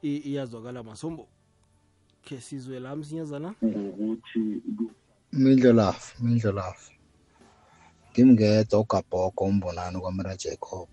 iyazwakala 0.02 0.84
masombo 0.84 1.28
khe 2.26 2.42
sizwe 2.42 2.80
la 2.80 2.96
msinyazana? 2.96 3.56
Ngokuthi 3.64 4.62
mindlo 5.34 5.74
lafu 5.74 6.24
mindlo 6.24 6.52
lafu 6.52 6.92
ngimngedwa 8.12 8.80
ugabhogo 8.80 9.44
umbonani 9.44 10.00
kwamara 10.00 10.36
jacob. 10.36 10.90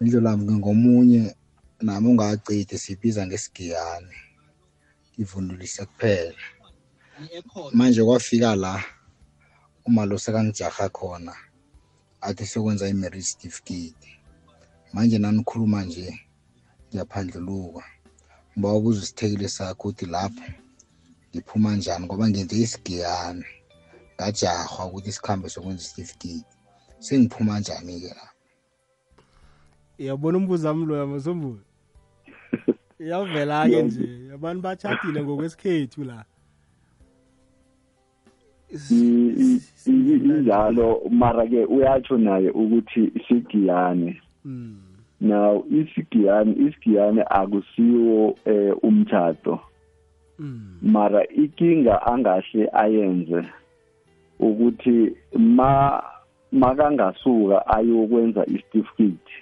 Mindlo 0.00 0.20
lami 0.20 0.44
ngingomunye 0.44 1.34
nami 1.80 2.08
ungacidi 2.08 2.78
sibiza 2.78 3.26
ngesigiyane. 3.26 4.16
Ngivunulise 5.14 5.84
kuphela. 5.84 6.34
Manje 7.72 8.04
kwafika 8.04 8.56
la 8.56 8.84
uma 9.88 10.04
lo 10.04 10.18
sekangijaha 10.18 10.88
khona 10.88 11.34
athi 12.20 12.46
sekwenza 12.46 12.88
i-marriage 12.88 13.26
certificate. 13.32 14.08
Manje 14.92 15.18
nanikhuluma 15.18 15.84
nje 15.84 16.20
ngiyaphandluluka 16.88 17.84
ngiba 18.52 18.72
ubuza 18.72 19.02
isithekile 19.02 19.48
sakho 19.48 19.88
ukuthi 19.88 20.06
lapho 20.06 20.52
ngiphuma 21.30 21.76
njani 21.76 22.04
ngoba 22.06 22.28
ngenze 22.28 22.56
isigiyane 22.56 23.46
ngajahwa 24.14 24.86
ukuthi 24.86 25.08
isikhambe 25.08 25.48
sokwenza 25.48 25.82
isitifiketi 25.82 26.54
sengiphuma 26.98 27.60
njani-ke 27.60 28.08
lapho? 28.08 28.36
Yabona 29.98 30.38
umbuzo 30.38 30.68
wami 30.68 30.86
loya 30.86 31.06
masombulo 31.06 31.60
iyavela-ke 33.00 33.82
nje 33.82 34.32
abantu 34.34 34.62
batshadile 34.62 35.22
ngokwesikhethu 35.22 36.04
la. 36.04 36.24
Injalo 39.86 41.00
mara 41.10 41.46
ke 41.46 41.64
uyatsho 41.64 42.16
naye 42.18 42.50
ukuthi 42.50 43.12
sigiyane 43.28 44.20
now 45.20 45.64
isigiyane 45.70 46.52
isigiyane 46.52 47.22
akusiwo 47.30 48.36
eh 48.44 48.72
umtchado 48.82 49.60
mara 50.82 51.24
ikinga 51.26 52.06
angahle 52.06 52.68
ayenze 52.72 53.44
ukuthi 54.38 55.16
ma 55.38 56.02
makangasuka 56.52 57.66
ayokwenza 57.66 58.46
isitifiketi. 58.46 59.36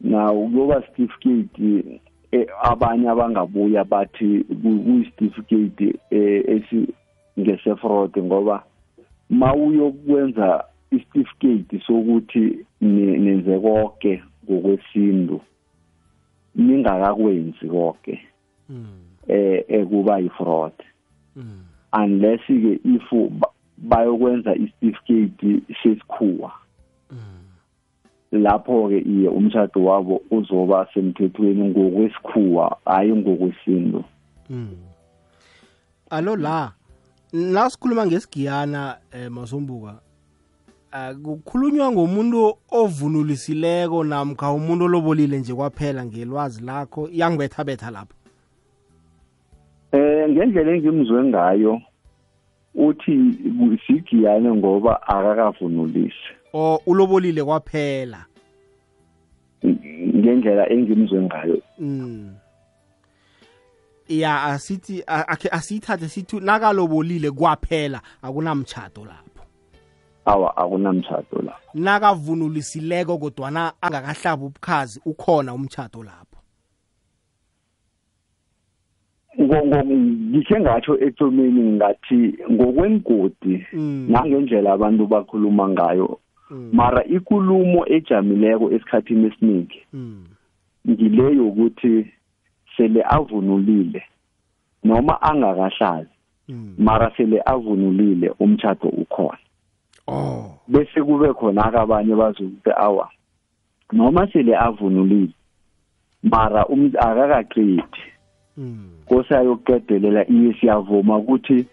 Now 0.00 0.48
kuyoba 0.48 0.80
certificate 0.80 2.00
abanye 2.62 3.08
abangabuya 3.08 3.84
bathi 3.84 4.44
kuyisitifiketi 4.62 5.94
esi 7.36 7.40
ngesefraud 7.40 8.18
ngoba 8.18 8.64
mawuyokwenza 9.30 10.64
isitifiketi 10.90 11.80
sokuthi 11.86 12.66
nenze 12.80 13.58
konke 13.58 14.22
ngokwesintu 14.44 15.40
ningakakwenzi 16.54 17.68
konke 17.68 18.20
eh 19.28 19.64
ekuba 19.68 20.18
yifraud 20.18 20.72
unless 21.92 22.40
ke 22.46 22.80
if 22.84 23.12
bayokwenza 23.78 24.54
isitifiketi 24.54 25.62
sesikhuwa. 25.82 26.52
Lapho 28.32 28.88
ke 28.88 28.98
iye 28.98 29.28
umshado 29.28 29.84
wabo 29.84 30.22
uzoba 30.30 30.88
semthethweni 30.94 31.68
ngokwesikhuwa 31.68 32.76
hayi 32.84 33.12
ngokwesintu. 33.12 34.04
Alo 36.10 36.36
la 36.36 36.72
la 37.34 37.70
sikhuluma 37.70 38.06
ngesigiyana 38.06 38.96
eh 39.12 39.30
masombuka 39.30 39.94
kukhulunywa 41.24 41.92
ngomuntu 41.92 42.54
ovunulisileko 42.70 44.04
namkha 44.04 44.52
umuntu 44.52 44.84
olobolile 44.84 45.38
nje 45.38 45.54
kwaphela 45.54 46.06
ngelwazi 46.06 46.62
lakho 46.64 47.08
iyangibetha 47.08 47.64
betha 47.64 47.90
lapho? 47.90 48.14
Eh 49.92 50.30
ngendlela 50.30 50.72
engimzwe 50.72 51.24
ngayo 51.24 51.82
uthi 52.74 53.14
sigiyane 53.86 54.52
ngoba 54.52 55.02
akakavunulisi 55.02 56.30
o 56.52 56.80
ulobolile 56.86 57.44
kwaphela? 57.44 58.26
Ngendlela 60.16 60.70
engimzwe 60.70 61.22
ngayo. 61.22 61.58
Mm. 61.78 62.34
Ya 64.08 64.42
asithi 64.42 65.02
akhe 65.06 65.48
asithathe 65.48 66.08
sithi 66.08 66.40
nakalobolile 66.40 67.30
kwaphela 67.30 68.00
akunamtchado 68.22 69.04
lapho. 69.04 69.42
Awa 70.24 70.56
akunamtchado 70.56 71.42
lapho. 71.42 71.70
Nakavunulisileko 71.74 73.18
kodwana 73.18 73.72
angakahlaba 73.80 74.44
ubukhazi 74.44 75.00
ukhona 75.04 75.54
umtchado 75.54 76.02
lapho. 76.02 76.24
Ngikhe 79.40 80.60
ngatsho 80.60 80.98
ethomeni 81.00 81.62
ngathi 81.62 82.38
ngokwengodi 82.50 83.66
nangendlela 84.08 84.72
abantu 84.72 85.06
bakhuluma 85.06 85.68
ngayo 85.68 86.20
mara 86.72 87.04
ikulumo 87.04 87.86
ejamileko 87.86 88.72
esikhathini 88.72 89.26
esiningi 89.26 89.86
ngile 90.88 91.36
yokuthi 91.36 92.13
sele 92.76 93.02
avunulile 93.02 94.02
noma 94.84 95.22
angakahlazi 95.22 96.14
mara 96.78 97.10
sele 97.16 97.42
avunulile 97.46 98.30
umtchado 98.40 98.88
ukhona. 98.88 99.38
Oh. 100.06 100.58
Bese 100.68 101.02
kube 101.02 101.32
khona 101.34 101.72
abanye 101.72 102.14
bazokuthi 102.14 102.70
awa 102.76 103.08
noma 103.92 104.26
sele 104.32 104.56
avunulile 104.56 105.32
mara 106.22 106.66
akakaqedi. 106.98 108.02
Kose 109.08 109.34
ayokuqedelela 109.36 110.28
iye 110.30 110.54
siyavuma 110.60 111.16
ukuthi 111.18 111.66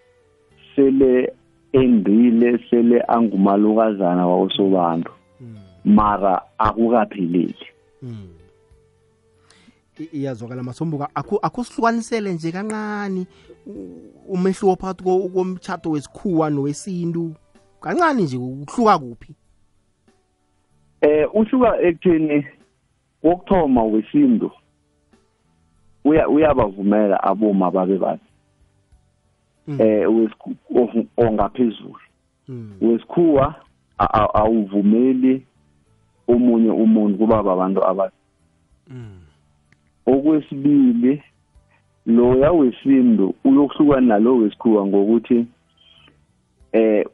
sele 0.75 1.33
endile 1.73 2.59
sele 2.69 3.03
angumalukazana 3.07 4.27
wakosobantu 4.27 5.11
mara 5.85 6.41
akukapheleli. 6.57 7.65
Iyazwakala 10.13 10.63
masombuka 10.63 11.09
akusihlukanisele 11.15 12.33
nje 12.33 12.51
kancane 12.51 13.27
umehluko 14.27 14.75
phakathi 14.75 15.03
komtshato 15.33 15.89
wesikhuwa 15.91 16.49
nowesintu. 16.49 17.33
Kancane 17.81 18.23
nje 18.23 18.37
ukuhluka 18.37 18.99
kuphi? 18.99 19.35
Eh 21.01 21.29
uhluka 21.33 21.81
ekutheni 21.81 22.45
wokuthoma 23.23 23.83
wesintu 23.83 24.51
uya 26.05 26.29
uyabavumela 26.29 27.23
aboma 27.23 27.71
babe 27.71 27.97
bathi 27.97 28.29
eh 29.79 30.07
ongaphezulu. 31.17 31.95
Wesikhuwa 32.81 33.55
awuvumeli 34.33 35.45
omunye 36.27 36.71
umuntu 36.71 37.17
kuba 37.17 37.43
babantu 37.43 37.85
abathi 37.85 38.15
okwesibili 40.05 41.23
loya 42.05 42.51
wesintu 42.51 43.35
uyokuhlukana 43.45 44.07
nalo 44.07 44.37
wesikhuwa 44.37 44.85
ngokuthi 44.87 45.45
eh 46.71 47.05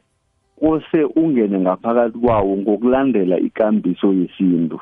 kose 0.60 1.04
ungene 1.04 1.58
ngaphakathi 1.60 2.18
kwawo 2.18 2.56
ngokulandela 2.56 3.38
ikambiso 3.38 4.12
yesintu 4.12 4.80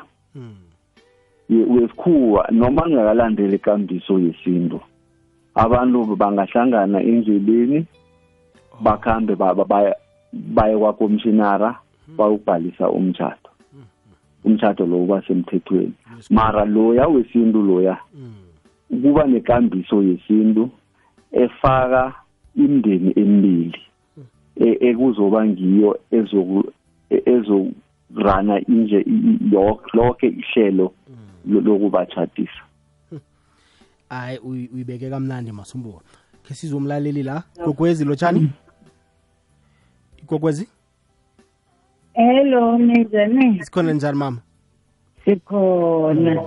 wesikhuwa 1.50 2.48
noma 2.50 2.88
ngakalandela 2.88 3.54
ikambiso 3.54 4.18
yesintu 4.18 4.80
abantu 5.54 6.16
bangahlangana 6.16 7.02
endleleni 7.02 7.86
bakhambe 8.80 9.34
ba- 9.34 9.54
ba- 9.54 9.96
baye 10.32 10.76
kwakomishinara 10.78 11.78
bayokubhalisa 12.16 12.90
umtshato 12.90 13.45
umtshato 14.46 14.86
lo 14.86 15.02
uba 15.02 15.22
semthethweni 15.26 15.92
mara 16.30 16.64
loya 16.64 17.06
wesintu 17.08 17.62
loya 17.62 17.98
kuba 19.02 19.24
nekambiso 19.26 20.02
yesintu 20.02 20.70
efaka 21.32 22.14
imindeni 22.56 23.12
emibili 23.16 23.80
e- 24.60 24.78
ekuzoba 24.88 25.46
ngiyo 25.46 25.98
e- 27.10 27.22
ezorana 27.26 28.60
inje 28.68 29.04
lonke 29.94 30.26
ihlelo 30.28 30.92
lo- 31.46 31.60
lokubatshadisa 31.60 32.62
hayi 34.08 34.38
uyi- 34.48 34.68
uyibeke 34.74 35.10
kamnandi 35.10 35.52
masumbuka 35.52 36.00
khe 36.46 36.54
sizomlaleli 36.54 37.22
la? 37.22 37.42
Gogwezi 37.64 38.04
lotshani 38.04 38.48
igogwezi 40.22 40.68
Hello, 42.16 42.78
ninjani? 42.78 43.60
sikhona 43.64 43.92
njani 43.92 44.18
mama 44.18 44.38
Sikhona. 45.24 46.42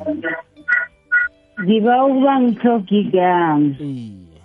Ngiba 1.64 2.06
ukuba 2.06 2.40
ngihloga 2.42 2.96
igama. 3.02 3.76
iye 3.80 4.40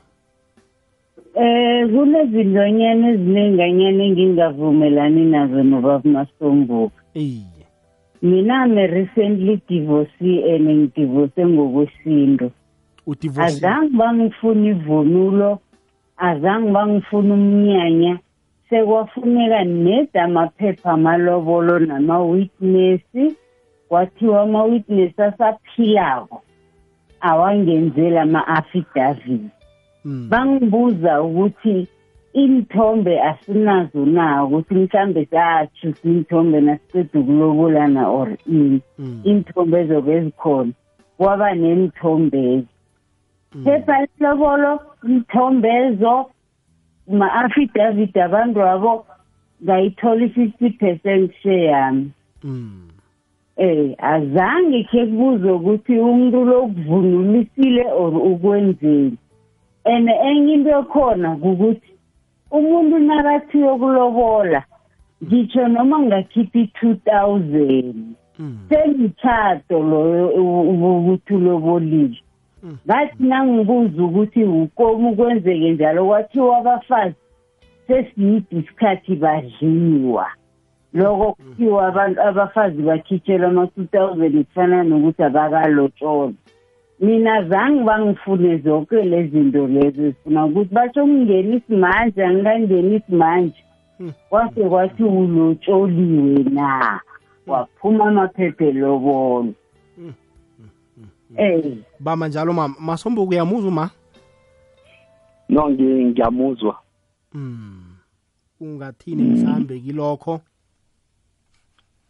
Eh 1.35 1.89
kunezilonyana 1.91 3.09
ezinenganyana 3.11 4.03
engingavumelani 4.05 5.25
nazo 5.25 5.63
nobaba 5.63 6.11
Masombuka. 6.11 7.03
iye 7.15 7.45
Mina 8.23 8.65
I'm 8.65 8.75
recently 8.77 9.61
divorcee 9.69 10.43
and 10.55 10.69
ngidivorce 10.69 11.47
ngokwesintu. 11.47 12.51
udivorce 13.07 13.47
Azange 13.57 13.97
bangifuna 13.97 14.69
ivunulo, 14.71 15.59
azange 16.17 16.71
bangifuna 16.71 17.35
umnyanya. 17.35 18.19
Sekwafuneka 18.69 19.65
neda 19.65 20.25
amaphepha 20.25 20.91
amalobolo 20.93 21.79
nama-witness. 21.79 23.01
Kwathiwa 23.89 24.43
ama-witness 24.43 25.19
asaphilako. 25.19 26.43
awangenzela 27.21 28.23
ama-affidavit 28.23 29.41
Mm. 30.05 30.29
bangibuza 30.31 31.23
ukuthi 31.23 31.89
imithombe 32.33 33.23
asinazo 33.23 34.07
na 34.07 34.45
ukuthi 34.45 34.75
mhlambe 34.75 35.25
sachusa 35.31 35.99
imithombe 36.05 36.61
nasiqeda 36.61 37.21
ukulobolana 37.21 38.09
or 38.09 38.29
ini 38.47 38.81
Mm. 38.99 39.21
imithombe 39.25 39.81
ezobe 39.81 40.21
zikhona 40.21 40.73
kwaba 41.17 41.55
nemithombe 41.55 42.65
phepha 43.65 44.07
lobolo 44.21 44.81
imithombe 45.05 45.69
ezo 45.69 46.27
ma-affidavit 47.09 48.17
abantu 48.17 48.63
abo 48.63 49.07
ngayithola 49.65 50.25
i-fifty 50.25 50.71
percent 50.71 51.33
share 51.43 51.65
yami 51.65 52.11
Mm. 52.45 52.89
eh 53.57 53.95
azange 53.99 54.83
khe 54.91 55.07
kubuze 55.07 55.51
ukuthi 55.51 55.99
umuntu 55.99 56.45
lokuvunulisile 56.45 57.85
or 57.93 58.13
ukwenzeni 58.17 59.17
and 59.85 60.09
enye 60.09 60.55
into 60.55 60.71
ekhona 60.71 61.33
ukuthi 61.33 61.93
umuntu 62.51 62.99
nakathi 62.99 63.59
yokulobola 63.59 64.63
ngitsho 65.25 65.69
noma 65.69 65.99
ngakhipha 65.99 66.59
i-two 66.59 66.95
thousand 66.95 68.15
Mm. 68.39 68.59
semitshato 68.69 69.79
loyo 69.79 70.29
ukuthi 70.29 71.35
ulobolile 71.35 72.19
ngathi 72.87 73.23
nangibuza 73.29 74.03
ukuthi 74.03 74.45
ukomi 74.45 75.17
kwenzeke 75.17 75.71
njalo 75.71 76.07
kwathiwa 76.07 76.57
abafazi 76.59 77.15
sesiyidi 77.87 78.57
isikhathi 78.59 79.17
badliwa. 79.17 80.27
Loko 80.95 81.33
kuthiwa 81.33 81.87
abantu 81.87 82.23
abafazi 82.23 82.83
bakhitshelwa 82.83 83.49
ama-two 83.49 83.85
thousand 83.85 84.45
kufana 84.45 84.83
nokuthi 84.83 85.23
abakalotsholwa 85.23 86.33
mina 87.01 87.43
zange 87.49 87.83
bangifune 87.85 88.59
zonke 88.59 89.03
le 89.03 89.27
zinto 89.27 89.67
lezo 89.67 90.03
zifuna 90.03 90.47
ukuthi 90.47 90.75
batsho 90.75 91.05
ukungena 91.05 91.57
isimanje 91.57 92.25
angikangeni 92.25 92.97
isimanje 92.97 93.65
kwase 94.29 94.61
kwathi 94.69 95.03
ulotsholiwe 95.03 96.45
na? 96.51 97.01
Waphuma 97.47 98.05
amaphephe 98.05 98.73
lobolo 98.73 99.53
eh. 101.37 101.77
Bama 102.01 102.29
njalo 102.29 102.53
mama 102.53 102.75
masombuka 102.81 103.31
uyamuzwa 103.31 103.71
ma? 103.71 103.91
No 105.49 105.69
ngi- 105.71 106.05
ngiyamuzwa. 106.05 106.79
Mm. 107.33 107.81
ungathini 108.61 109.23
mhlambe 109.23 109.81
kilokho? 109.81 110.41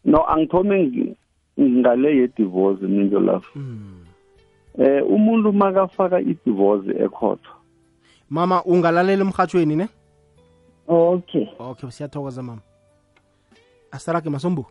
No 0.04 0.28
angithome 0.30 0.82
ngi- 0.86 1.14
ngale 1.60 2.16
ye-divorce 2.16 2.86
minjo 2.86 3.20
lapho 3.20 3.58
Mm. 3.58 4.04
eh 4.78 5.02
umuntu 5.10 5.52
makafaka 5.52 6.20
i-divorce 6.20 6.90
ekhotho. 7.04 7.50
Mama 8.30 8.62
ungalalela 8.64 9.22
emhathweni 9.24 9.76
ne? 9.76 9.88
Okay. 10.88 11.46
Okay 11.58 11.90
siyathokoza 11.90 12.42
mama. 12.42 12.60
Asarage 13.90 14.30
masombuka 14.30 14.70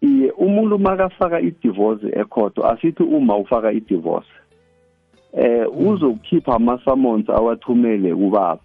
iye 0.00 0.30
umuntu 0.30 0.78
makafaka 0.78 1.40
i-divorce 1.40 2.06
ekhotho 2.20 2.66
asithi 2.66 3.02
uma 3.02 3.36
ufaka 3.36 3.72
i-divorce 3.72 4.30
eh 5.32 5.66
uzokukhipha 5.86 6.54
ama-summons 6.54 7.30
awathumele 7.30 8.14
kubaba. 8.14 8.60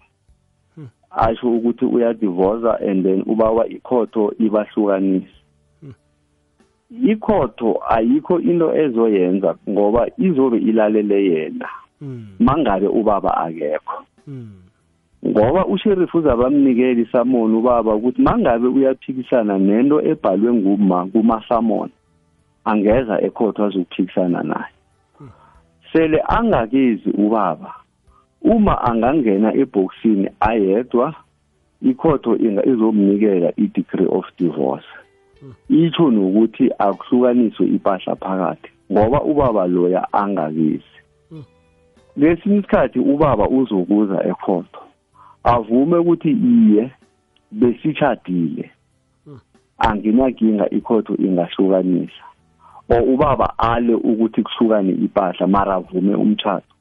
Asho 1.10 1.52
ukuthi 1.52 1.84
uyadivorca 1.84 2.80
and 2.80 3.04
then 3.04 3.22
ubawa 3.26 3.68
ikhotho 3.68 4.34
ibahlukanise. 4.38 5.28
Ikhotho 6.90 7.82
ayikho 7.88 8.40
into 8.40 8.74
ezoyenza 8.76 9.54
ngoba 9.68 10.10
izobe 10.18 10.58
ilalele 10.58 11.24
yena. 11.24 11.68
Mangabe 12.38 12.86
ubaba 12.86 13.36
akekho. 13.36 14.04
Mm. 14.26 14.63
Ngoba 15.26 15.66
usheriff 15.66 16.14
uzabamnikela 16.14 17.00
isamoni 17.00 17.56
ubaba 17.56 17.94
ukuthi 17.94 18.22
mangabe 18.22 18.68
uyaphikisana 18.68 19.58
nento 19.58 20.02
ebhalwe 20.10 20.52
nguma 20.52 21.06
kumasamoni 21.06 21.92
angeza 22.64 23.22
ekhotho 23.26 23.64
azokuphikisana 23.64 24.42
naye. 24.42 24.74
Sele 25.92 26.22
angakezi 26.28 27.10
ubaba 27.10 27.74
uma 28.42 28.82
angangena 28.82 29.54
ebhokisini 29.62 30.28
ayedwa 30.40 31.14
ikhotho 31.82 32.36
izomnikela 32.70 33.52
i-degree 33.56 34.08
of 34.10 34.26
divorce. 34.38 34.90
Itsho 35.68 36.10
nokuthi 36.10 36.70
akuhlukaniswe 36.78 37.66
impahla 37.66 38.16
phakathi 38.16 38.70
ngoba 38.92 39.22
ubaba 39.22 39.66
loya 39.66 40.12
angakezi 40.12 40.94
lesinye 42.16 42.58
isikhathi 42.58 42.98
ubaba 42.98 43.48
uzokuza 43.48 44.24
ekhotho. 44.30 44.83
Avume 45.44 45.96
ukuthi 45.96 46.30
iye 46.30 46.90
besitshadile 47.52 48.70
anginakinga 49.78 50.70
ikhotho 50.70 51.14
ingahlukanisa. 51.16 52.24
Or 52.88 53.02
ubaba 53.02 53.58
ale 53.58 53.94
ukuthi 53.94 54.42
kuhlukane 54.42 54.92
impahla 54.92 55.46
mara 55.46 55.74
avume 55.74 56.14
umtshato 56.14 56.74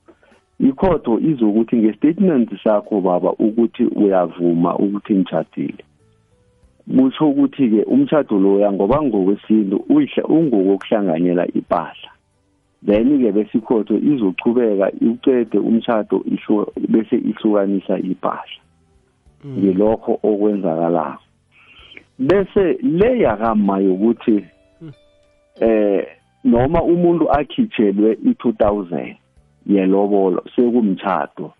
ikhotho 0.59 1.19
izokuthi 1.19 1.75
ngestatement 1.75 2.49
sakho 2.63 3.01
baba 3.01 3.31
ukuthi 3.31 3.83
uyavuma 3.85 4.75
ukuthi 4.75 5.15
ngitshadile 5.15 5.83
kusho 6.95 7.29
ukuthi-ke 7.29 7.83
umtshato 7.83 8.39
loya 8.39 8.71
ngoba 8.71 9.01
ngokwesintu 9.01 9.77
uyihle- 9.89 10.27
ungokokuhlanganyela 10.35 11.47
impahla 11.47 12.12
then-ke 12.85 13.31
bese 13.31 13.57
ikhotho 13.57 13.95
izochubeka 13.97 14.91
ucede 15.01 15.57
umtshato 15.59 16.23
ihlu- 16.25 16.71
bese 16.89 17.15
ihlukanisa 17.15 17.99
impahla 17.99 18.61
ngilokho 19.45 20.19
okwenzakalako. 20.23 21.23
Bese 22.19 22.77
le 22.81 23.19
yakama 23.19 23.79
yokuthi 23.79 24.45
eh 25.61 26.07
noma 26.43 26.83
umuntu 26.83 27.31
akhitshelwe 27.31 28.13
i2000 28.13 29.15
yelobolo 29.65 30.43
sekumtshato 30.55 31.53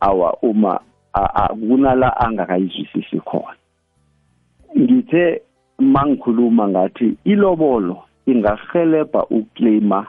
awa 0.00 0.36
uma 0.42 0.80
kunala 1.68 2.16
angakayizwisisi 2.20 3.20
khona. 3.20 3.56
Ngithe 4.78 5.42
mangikhuluma 5.78 6.68
ngathi 6.68 7.16
ilobolo 7.24 8.02
ingahelebha 8.26 9.24
ukuclaima 9.24 10.06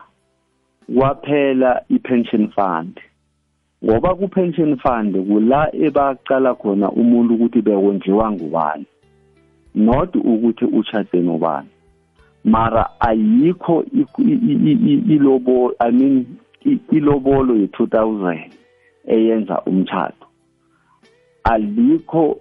kwaphela 0.95 1.81
i-pension 1.89 2.49
fund. 2.55 2.99
Ngoba 3.83 4.15
ku-pension 4.15 4.77
fund 4.77 5.15
kula 5.27 5.75
ebaqala 5.75 6.55
khona 6.55 6.91
umuntu 6.91 7.33
ukuthi 7.33 7.61
bekondliwa 7.61 8.31
ngubani 8.31 8.85
not 9.75 10.15
ukuthi 10.15 10.65
utshade 10.65 11.21
nobani. 11.21 11.69
Mara 12.43 12.89
ayikho 12.99 13.85
ilobo 15.07 15.73
i 15.79 15.91
mean 15.91 16.25
ilobolo 16.91 17.55
ye-2000 17.55 18.49
eyenza 19.07 19.61
umtshato. 19.61 20.25
Alikho 21.43 22.39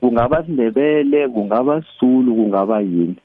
kungaba 0.00 0.44
sindebele 0.46 1.28
kungaba 1.28 1.82
sisulu 1.82 2.34
kungaba 2.34 2.80
yini? 2.80 3.16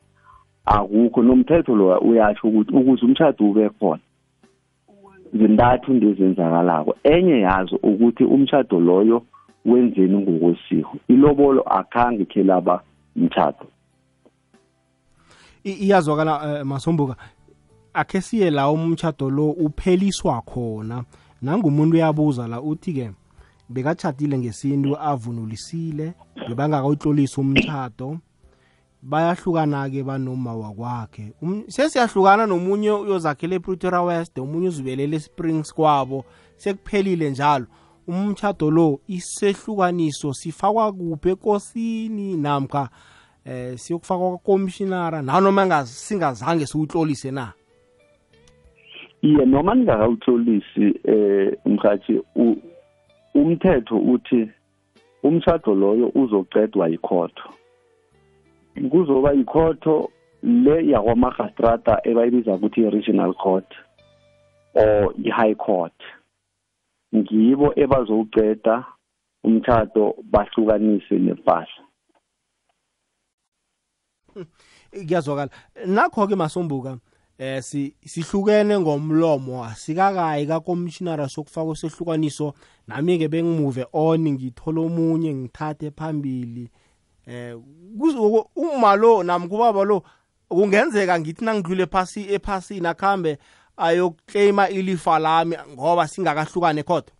Akukho. 0.66 1.24
Nomthetho 1.24 1.76
lo 1.76 1.98
uyasho 2.00 2.48
ukuthi 2.48 2.76
ukuze 2.76 3.06
umshado 3.06 3.46
ube 3.46 3.70
khona 3.70 4.02
zintathu 5.34 5.94
into 5.94 6.10
ezenzakalako. 6.10 6.96
Enye 7.04 7.40
yazo 7.40 7.76
ukuthi 7.84 8.24
umshado 8.24 8.80
loyo 8.80 9.24
wenzeni 9.66 10.18
ngokwesiko 10.18 10.98
ilobolo 11.08 11.62
akhange 11.62 12.26
khe 12.26 12.44
laba 12.44 12.82
umshado 13.16 13.66
I- 15.64 15.72
iyazwakala 15.86 16.60
eh, 16.60 16.66
masombuka 16.66 17.16
akhe 17.94 18.22
siye 18.22 18.52
la 18.52 18.70
umtshado 18.70 19.30
lo 19.30 19.50
upheliswa 19.50 20.42
khona. 20.42 21.04
Nangumuntu 21.42 21.96
uyabuza 21.96 22.48
la 22.48 22.62
uthi 22.62 22.94
ke 22.94 23.12
bekatshadile 23.70 24.38
ngesintu 24.38 24.98
avunulisile 24.98 26.14
bebangakawutlolisa 26.50 27.42
umtshado 27.42 28.18
bayahlukana-ke 29.02 30.04
banoma 30.04 30.56
wakwakhe. 30.56 31.34
Um- 31.42 31.64
sesiyahlukana 31.68 32.46
nomunye 32.48 32.92
uyozakhela 32.92 33.56
epretoria 33.56 34.02
west 34.02 34.38
omunye 34.40 34.68
uzibelele 34.68 35.16
esprings 35.16 35.74
kwabo. 35.74 36.26
Sekuphelile 36.58 37.30
njalo. 37.32 37.66
Umtshado 38.08 38.72
lo 38.72 39.00
isehlukaniso 39.08 40.34
sifakwa 40.34 40.92
kuphi 40.94 41.30
ekosini 41.30 42.38
namkha 42.38 42.90
eh 43.46 43.78
siyokufakwa 43.78 44.30
kwakomishinara 44.30 45.22
nanoma 45.22 45.66
engazi- 45.66 45.94
singazange 46.08 46.66
siwutlolise 46.66 47.32
na? 47.32 47.54
Iye 49.22 49.46
noma 49.46 49.76
ningakawutlolisi 49.76 51.00
eh 51.04 51.58
mhathi 51.66 52.22
u- 52.36 52.62
umthetho 53.36 53.98
uthi 53.98 54.50
umshado 55.24 55.76
loyo 55.76 56.12
uzocedwa 56.16 56.88
yikhotho. 56.90 57.50
Kuzoba 58.92 59.32
yikhotho 59.32 60.12
le 60.44 60.88
yakwamagistrata 60.88 62.02
ebayibiza 62.04 62.54
ukuthi 62.54 62.82
i-regional 62.82 63.34
court 63.34 63.70
or 64.74 65.14
i-high 65.24 65.56
court. 65.56 66.00
Ngibo 67.16 67.74
ebazowuceda 67.76 68.86
umtshado 69.44 70.16
bahlukanise 70.32 71.16
nepahla. 71.20 71.84
Kuyazwakala. 74.92 75.50
Nakho-ke 75.86 76.36
masombuka 76.36 76.98
eh 77.38 77.62
si 77.64 77.96
sihlukene 78.06 78.80
ngomlomo 78.80 79.66
asikakayi 79.66 80.48
kakomishinara 80.48 81.28
sokufaka 81.28 81.76
sehlukaniso. 81.76 82.54
Nami-ke 82.88 83.28
bengimuve 83.28 83.86
on 83.94 84.30
ngithole 84.30 84.80
omunye 84.80 85.34
ngithathe 85.34 85.92
phambili. 85.92 86.70
Eh 87.30 87.56
uma 88.56 88.96
lo 88.96 89.24
nami 89.24 89.48
kubaba 89.48 89.84
lo 89.84 90.04
kungenzeka 90.50 91.20
ngithi 91.20 91.46
nangidlule 91.46 91.86
phasi 91.86 92.34
ephasini 92.34 92.88
akhambe 92.88 93.38
ayokuclaima 93.78 94.70
ilifa 94.70 95.20
lami 95.20 95.56
ngoba 95.74 96.08
singakahlukane 96.08 96.84
khotho? 96.84 97.14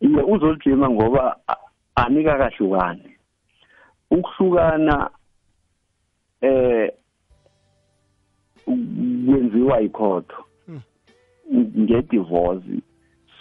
Iye 0.00 0.22
uzolujima 0.22 0.90
ngoba 0.90 1.36
anikakahlukani. 1.94 3.16
Ukuhlukana 4.10 5.10
eh 6.40 6.92
kwenziwa 8.64 9.80
yikhotho. 9.80 10.44
Ngedivorce. 11.52 12.82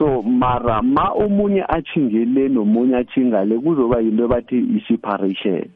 So 0.02 0.22
mara 0.26 0.82
ma 0.82 1.14
omunye 1.14 1.62
achingele 1.70 2.49
nomunye 2.49 2.95
achingale 2.97 3.60
kuzoba 3.62 4.02
yinto 4.02 4.28
bathi 4.28 4.58
i-separation. 4.78 5.70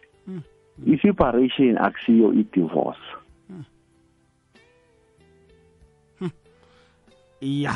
I-separation 0.85 1.77
akusiyo 1.77 2.33
i-divorce. 2.33 3.05
Iya 7.41 7.73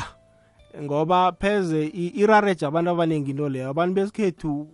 ngoba 0.82 1.32
pheze 1.32 1.86
i- 1.86 2.12
irareja 2.20 2.66
abantu 2.68 2.90
abaningi 2.90 3.30
into 3.30 3.48
leyo. 3.48 3.70
Abantu 3.70 3.94
besikhethu 3.94 4.66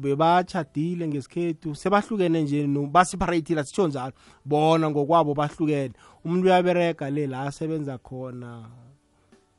bebachadile 0.00 1.08
ngesikhethu 1.08 1.74
sebahlukene 1.74 2.42
nje 2.42 2.66
no- 2.66 2.86
baseparatile 2.86 3.64
sitsho 3.64 3.88
njalo. 3.88 4.12
Bona 4.44 4.90
ngokwabo 4.90 5.34
bahlukene. 5.34 5.92
Umuntu 6.24 6.46
uyaberega 6.46 7.10
le 7.10 7.26
la 7.26 7.42
asebenza 7.42 7.98
khona. 7.98 8.64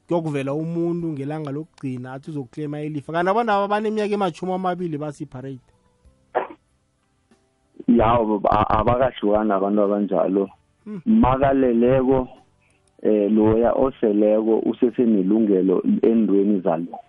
Kuyokuvela 0.07 0.53
umuntu 0.53 1.07
ngelanga 1.07 1.51
lokugcina 1.51 2.13
athi 2.13 2.31
uzokuklema 2.31 2.81
ilifa. 2.81 3.13
Kanti 3.13 3.29
abantu 3.29 3.51
aba 3.51 3.67
baneminyaka 3.67 4.13
emashumi 4.13 4.53
amabili 4.53 4.97
baseparate 4.97 5.59
yawo 7.87 8.41
abakahlukani 8.49 9.51
abantu 9.51 9.81
abanjalo. 9.81 10.49
Makaleleko 11.05 12.27
eh 13.01 13.31
loya 13.31 13.73
oseleko 13.73 14.59
usesenelungelo 14.59 15.83
endweni 16.01 16.61
zalo. 16.61 16.99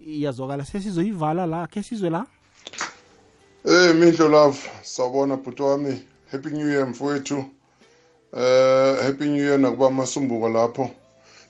Iyazwakala 0.00 0.64
sesizoyivala 0.64 1.46
la 1.46 1.66
khe 1.66 1.82
sizwe 1.82 2.10
la? 2.10 2.26
Hey 3.64 3.92
Mindlo 3.92 4.28
love 4.28 4.58
sawubona 4.82 5.36
bhuti 5.36 5.62
wami. 5.62 6.02
Happy 6.30 6.50
new 6.50 6.68
year 6.68 6.86
mfowethu. 6.86 7.44
Eh 8.36 9.02
happy 9.02 9.24
new 9.24 9.44
year 9.44 9.58
nakuba 9.58 9.90
masumbuko 9.90 10.48
lapho. 10.48 10.90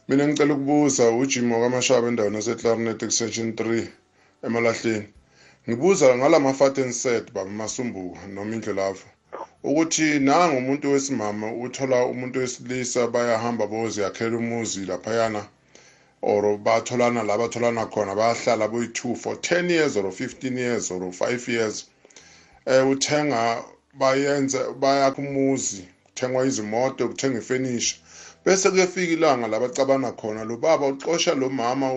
Mina 0.08 0.28
ngicela 0.28 0.54
ukubuza 0.54 1.10
ujimo 1.10 1.60
kamashaba 1.60 2.08
endaweni 2.08 2.36
yaseClarinet 2.36 3.02
extension 3.02 3.52
3 3.52 3.86
emalahleni. 4.42 5.08
Ngibuza 5.68 6.16
ngalama 6.16 6.54
fatten 6.54 6.92
set 6.92 7.32
baba 7.32 7.50
masumbuko 7.50 8.18
noma 8.28 8.54
indlo 8.54 8.72
love 8.72 9.00
ukuthi 9.62 10.18
nanga 10.18 10.58
umuntu 10.58 10.92
wesimama 10.92 11.52
uthola 11.52 12.06
umuntu 12.06 12.38
wesilisa 12.38 13.06
bayahamba 13.06 13.66
boziyakhela 13.66 14.36
umuzi 14.36 14.84
laphayana 14.86 15.46
or 16.22 16.58
batholana 16.58 17.22
la 17.22 17.38
batholana 17.38 17.86
khona 17.86 18.14
bayahlala 18.14 18.68
boyi-two 18.68 19.14
for 19.14 19.36
10 19.36 19.70
years 19.70 19.96
or 19.96 20.12
15 20.12 20.58
years 20.58 20.90
or 20.90 21.00
5 21.00 21.48
years. 21.48 21.86
Eh 22.66 22.88
uthenga 22.88 23.64
bayenza 23.94 24.72
bayakha 24.72 25.22
umuzi 25.22 25.88
kuthengwa 26.14 26.46
izimoto 26.46 27.08
kuthenga 27.08 27.38
ifurniture 27.38 27.98
bese 28.44 28.70
kuyafika 28.70 29.12
ilanga 29.12 29.46
labacabana 29.48 30.12
khona 30.12 30.44
lo 30.44 30.56
baba 30.56 30.86
uxosha 30.86 31.34
lo 31.34 31.50
mama 31.50 31.88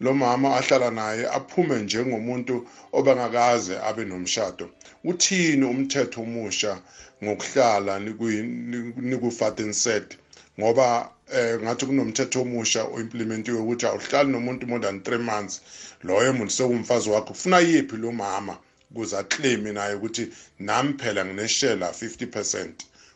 lo 0.00 0.14
mama 0.14 0.56
ahlala 0.56 0.90
naye 0.90 1.28
aphume 1.28 1.82
njengomuntu 1.82 2.66
obengakaze 2.92 3.78
abe 3.78 4.04
nomshado. 4.04 4.70
Uthini 5.04 5.64
umthetho 5.64 6.22
omusha 6.22 6.82
ngokuhlala 7.22 7.98
niku-fatten 7.98 9.72
set 9.72 10.18
ngoba 10.58 11.10
eh 11.32 11.60
ngathi 11.62 11.86
kunomthetho 11.86 12.40
omusha 12.42 12.84
oimplementiwe 12.84 13.58
ukuthi 13.60 13.86
awuhlali 13.86 14.30
nomuntu 14.32 14.66
more 14.66 14.80
than 14.80 14.98
3 15.00 15.18
months. 15.18 15.60
Loyo 16.02 16.32
muntu 16.32 16.52
sekumfazi 16.52 17.10
wakho 17.10 17.26
kufuna 17.26 17.58
yiphi 17.60 17.96
lo 17.96 18.12
mama? 18.12 18.58
Ukuze 18.90 19.16
aclaim 19.16 19.74
naye 19.74 19.94
ukuthi 19.94 20.28
nami 20.58 20.92
phela 20.92 21.24
ngineshela 21.24 21.90
50% 21.90 22.68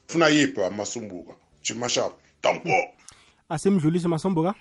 kufuna 0.07 0.29
yiphi 0.29 0.62
amasumbuka 0.62 1.33
jimashap 1.62 2.12
tampo 2.43 2.71
asimdlulise 3.49 4.09
masombuka 4.09 4.55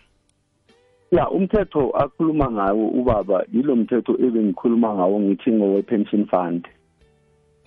ya 1.12 1.30
umthetho 1.30 1.89
akhuluma 1.89 2.51
ngawo 2.51 2.88
ubaba 2.88 3.45
yilo 3.53 3.76
mthetho 3.76 4.14
ebengikhuluma 4.14 4.93
ngawo 4.95 5.20
ngithi 5.20 5.51
ngowe-pension 5.51 6.26
fund. 6.26 6.68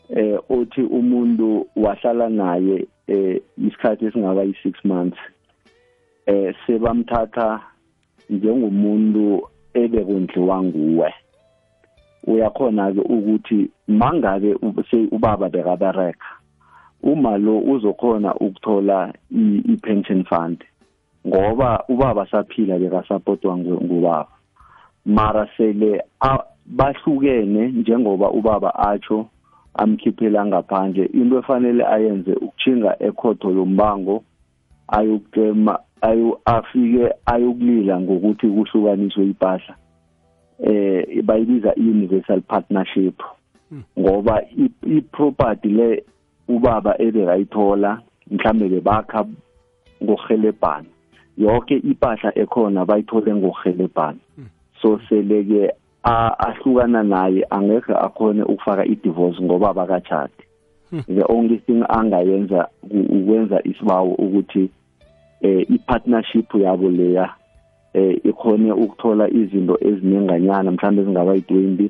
Eh 0.08 0.38
othi 0.48 0.82
umuntu 0.82 1.66
wahlala 1.76 2.28
naye 2.28 2.86
eh 3.06 3.42
isikhathi 3.58 4.06
esingaba 4.06 4.42
yi-six 4.42 4.74
months. 4.84 5.18
Eh 6.26 6.54
sebamthatha 6.66 7.60
njengomuntu 8.30 9.48
ebekondliwa 9.74 10.62
nguwe. 10.62 11.14
Uyakhona-ke 12.26 13.00
ukuthi 13.00 13.70
mangabe 13.88 14.54
ube- 14.54 15.08
ubaba 15.10 15.48
bekabereka 15.48 16.26
uma 17.02 17.38
lo 17.38 17.58
uzokhona 17.58 18.34
ukuthola 18.34 19.12
i- 19.30 19.62
i-pension 19.72 20.24
fund 20.24 20.64
ngoba 21.26 21.84
ubaba 21.88 22.26
saphila 22.26 22.78
bekasapotwa 22.78 23.56
ngu- 23.56 23.84
ngubaba. 23.84 24.28
Mara 25.06 25.48
sele 25.56 26.02
a- 26.20 26.44
bahlukene 26.66 27.68
njengoba 27.68 28.30
ubaba 28.30 28.74
atsho 28.74 29.26
amkhiphela 29.74 30.46
ngaphandle 30.46 31.04
into 31.14 31.38
efanele 31.38 31.84
ayenze 31.86 32.32
ukuchinga 32.32 33.02
ekhotho 33.02 33.50
yombango 33.50 34.22
ayokucema 34.88 35.78
ayo 36.00 36.40
afike 36.44 37.10
ayokulila 37.26 38.00
ngokuthi 38.00 38.46
kuhlukaniswe 38.48 39.26
ipahla. 39.26 39.74
Eh 40.62 41.22
bayibiza 41.24 41.74
i-universal 41.76 42.40
partnership. 42.40 43.22
Ngoba 43.98 44.42
i- 44.42 44.96
i-property 44.96 45.68
le 45.68 46.04
ubaba 46.48 46.94
ebekayithola 47.02 48.00
mhlambe 48.30 48.68
bebakha 48.68 49.24
ngohelebhana 50.04 50.86
yonke 51.38 51.76
ipahla 51.76 52.38
ekhona 52.38 52.84
bayithole 52.84 53.34
ngokuhelebhana 53.34 54.18
so 54.82 55.00
sele-ke 55.08 55.70
a- 56.04 56.34
ahlukana 56.38 57.02
naye 57.02 57.46
angeke 57.50 57.92
akhone 57.94 58.42
ukufaka 58.42 58.84
i-divorce 58.86 59.42
ngoba 59.42 59.70
abakatshadi 59.70 60.42
the 61.08 61.24
only 61.28 61.58
thing 61.58 61.82
angayenza 61.88 62.68
ku- 62.90 63.08
ukwenza 63.16 63.60
isibawo 63.64 64.14
ukuthi 64.14 64.68
eh 65.42 65.66
i-partnership 65.70 66.54
yabo 66.54 66.90
leya 66.90 67.34
eh 67.94 68.20
ikhone 68.24 68.72
ukuthola 68.72 69.30
izinto 69.30 69.78
ezinenganyana 69.80 70.70
mhlawumbe 70.70 71.02
ezingaba 71.02 71.34
yi-20 71.34 71.88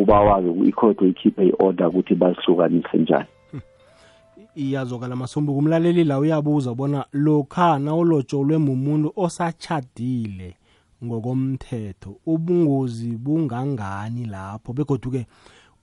ubawazi 0.00 0.48
ikhotho 0.68 1.06
ikhiphe 1.06 1.46
i-order 1.46 1.86
ukuthi 1.86 2.14
bazihlukanise 2.14 2.98
njani. 2.98 3.26
Iyazokala 4.54 5.16
masombuka 5.16 5.58
umlaleli 5.58 6.04
la 6.04 6.18
uyabuza 6.18 6.74
bona 6.74 7.04
lokha 7.12 7.78
nawulotsholwe 7.78 8.58
mumuntu 8.58 9.12
osachadile 9.16 10.56
ngokomthetho 11.04 12.16
ubungozi 12.26 13.16
bungangani 13.16 14.24
lapho? 14.24 14.72
Begoduke 14.72 15.26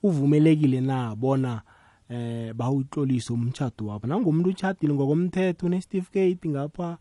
uvumelekile 0.04 0.82
na 0.82 1.16
bona 1.16 1.62
eh 2.10 2.54
bawutlolise 2.54 3.34
umtchado 3.34 3.86
wabo? 3.88 4.08
Nangomuntu 4.08 4.50
uchadile 4.50 4.94
ngokomthetho 4.94 5.66
unesitifiketi 5.66 6.50
ngapha 6.50 6.98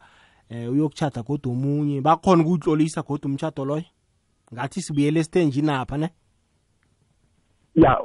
eh 0.51 0.72
uyokuchada 0.72 1.22
kodwa 1.22 1.53
omunye 1.53 2.01
bakhona 2.01 2.42
ukuwutlolisa 2.42 3.03
kodwa 3.03 3.30
umtchado 3.30 3.64
loyo? 3.64 3.84
Ngathi 4.55 4.82
sibuyele 4.82 5.20
esithenjini 5.20 5.70
apha 5.70 5.97
ne? 5.99 6.09
Ya 7.74 7.99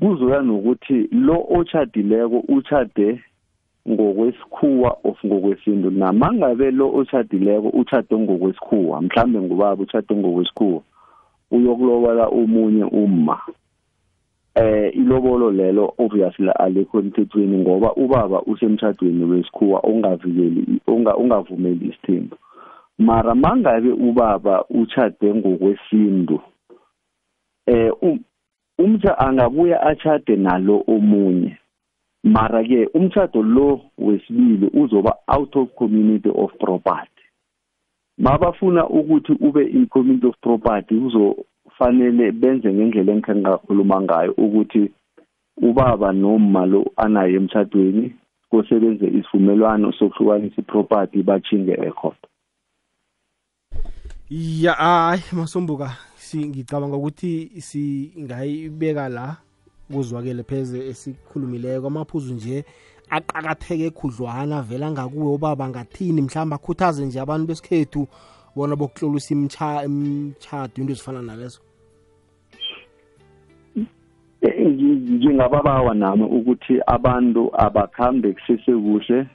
kuzoya 0.00 0.42
nokuthi 0.42 1.08
lo 1.12 1.46
ochadileko 1.50 2.38
uchade 2.48 3.20
ngokwesikhuwa 3.88 4.98
of 5.04 5.24
ngokwesintu. 5.26 5.90
Namangabe 5.90 6.70
lo 6.70 6.94
ochadileko 6.94 7.68
uchade 7.68 8.16
ngokwesikhuwa 8.16 9.02
mhlambe 9.02 9.40
ngubaba 9.40 9.82
uchade 9.82 10.14
ngokwesikhuwa 10.14 10.82
uyokulobola 11.50 12.26
omunye 12.26 12.84
umma. 12.84 13.40
Eh 14.60 14.96
ilobolo 14.96 15.50
lelo 15.50 15.94
obviously 15.98 16.50
alikho 16.50 16.98
emthethweni 16.98 17.58
ngoba 17.58 17.92
ubaba 17.94 18.42
usemtshadweni 18.42 19.24
wesikhuwa 19.24 19.80
ongavikeli 19.82 20.80
onga 20.86 21.16
ungavumeli 21.16 21.88
isithembu 21.88 22.36
mara 22.98 23.34
mangabe 23.34 23.90
ubaba 23.90 24.64
uchade 24.70 25.34
ngokwesintu 25.34 26.40
eh 27.66 27.92
um- 28.02 28.24
umtha 28.78 29.18
angabuya 29.18 29.82
achade 29.82 30.36
nalo 30.36 30.84
omunye. 30.86 31.58
Mara 32.24 32.64
ke 32.64 32.88
umtchado 32.94 33.42
lo 33.42 33.80
wesibili 33.98 34.70
uzoba 34.74 35.14
out 35.28 35.56
of 35.56 35.74
community 35.74 36.30
of 36.34 36.52
property. 36.58 37.22
Mabafuna 38.18 38.88
ukuthi 38.88 39.32
ube 39.32 39.62
in 39.62 39.86
community 39.86 40.26
of 40.26 40.34
property 40.40 40.94
uzofanele 41.78 42.32
benze 42.32 42.72
ngendlela 42.72 43.12
engikhe 43.12 43.34
ngakhuluma 43.34 44.00
ngayo 44.02 44.32
ukuthi 44.32 44.90
ubaba 45.62 46.12
noma 46.12 46.66
lo 46.66 46.84
anayo 46.96 47.36
emtchadweni 47.36 48.14
kosebenze 48.50 49.06
isivumelwano 49.06 49.92
sokuhlukanisa 49.92 50.60
iproperty 50.60 51.22
bachinge 51.22 51.72
ecourt 51.72 52.18
ya 54.30 54.72
hayi 54.72 55.22
masombuka 55.32 55.96
si 56.16 56.48
ngicabanga 56.48 56.96
ukuthi 56.96 57.50
singayibeka 57.60 59.08
la 59.08 59.36
kuzwakele 59.92 60.42
pheze 60.42 60.88
esikhulumileko. 60.88 61.86
Amaphuzu 61.86 62.34
nje 62.34 62.64
aqakatheke 63.10 63.90
khudlwana 63.90 64.62
vela 64.62 64.90
ngakuwe 64.90 65.34
ubaba 65.34 65.68
ngathini 65.68 66.22
mhlawumbe 66.22 66.54
akhuthaze 66.54 67.06
nje 67.06 67.20
abantu 67.20 67.46
besikhethu 67.46 68.06
bona 68.56 68.76
bokuhlolisa 68.76 69.34
imcha- 69.34 69.84
imtchado 69.84 70.72
into 70.76 70.92
ezifana 70.92 71.22
nalezo. 71.22 71.60
Eh, 71.60 71.64
ngi- 71.64 71.67
ngingababawa 74.44 75.94
nami 75.94 76.24
ukuthi 76.24 76.80
abantu 76.86 77.50
abakhambe 77.52 78.32
kusese 78.32 78.72
kuhle 78.72 79.26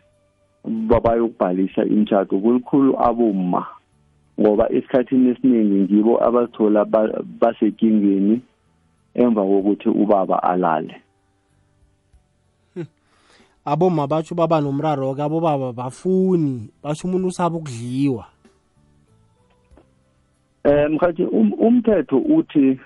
babayokubhalisa 0.63 1.85
imtchado 1.85 2.39
kulukhulu 2.39 2.95
abomma 2.99 3.65
ngoba 4.39 4.71
esikhathini 4.71 5.29
esiningi 5.29 5.75
ngibo 5.83 6.23
abazithola 6.23 6.85
ba- 6.85 7.23
basekingeni 7.39 8.41
emva 9.13 9.41
kokuthi 9.41 9.89
ubaba 9.89 10.43
alale. 10.43 10.95
Aboma 13.65 14.07
batsho 14.07 14.35
baba 14.35 14.61
nomraro-ke 14.61 15.21
abobaba 15.21 15.73
bafuni 15.73 16.69
basho 16.83 17.07
umuntu 17.07 17.27
usaba 17.27 17.57
ukudliwa. 17.57 18.25
Eh 20.63 20.87
um- 21.31 21.53
umthetho 21.59 22.17
uthi 22.17 22.79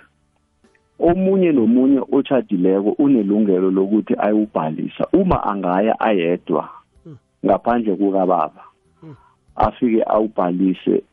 omunye 0.99 1.51
nomunye 1.51 2.01
ochadileko 2.11 2.89
unelungelo 2.89 3.71
lokuthi 3.71 4.13
ayubhalisa 4.17 5.07
uma 5.13 5.43
angaya 5.43 5.99
ayedwa 5.99 6.69
ngaphandle 7.45 7.95
kukababa 7.95 8.63
afike 9.55 10.03
awubhalise. 10.07 11.03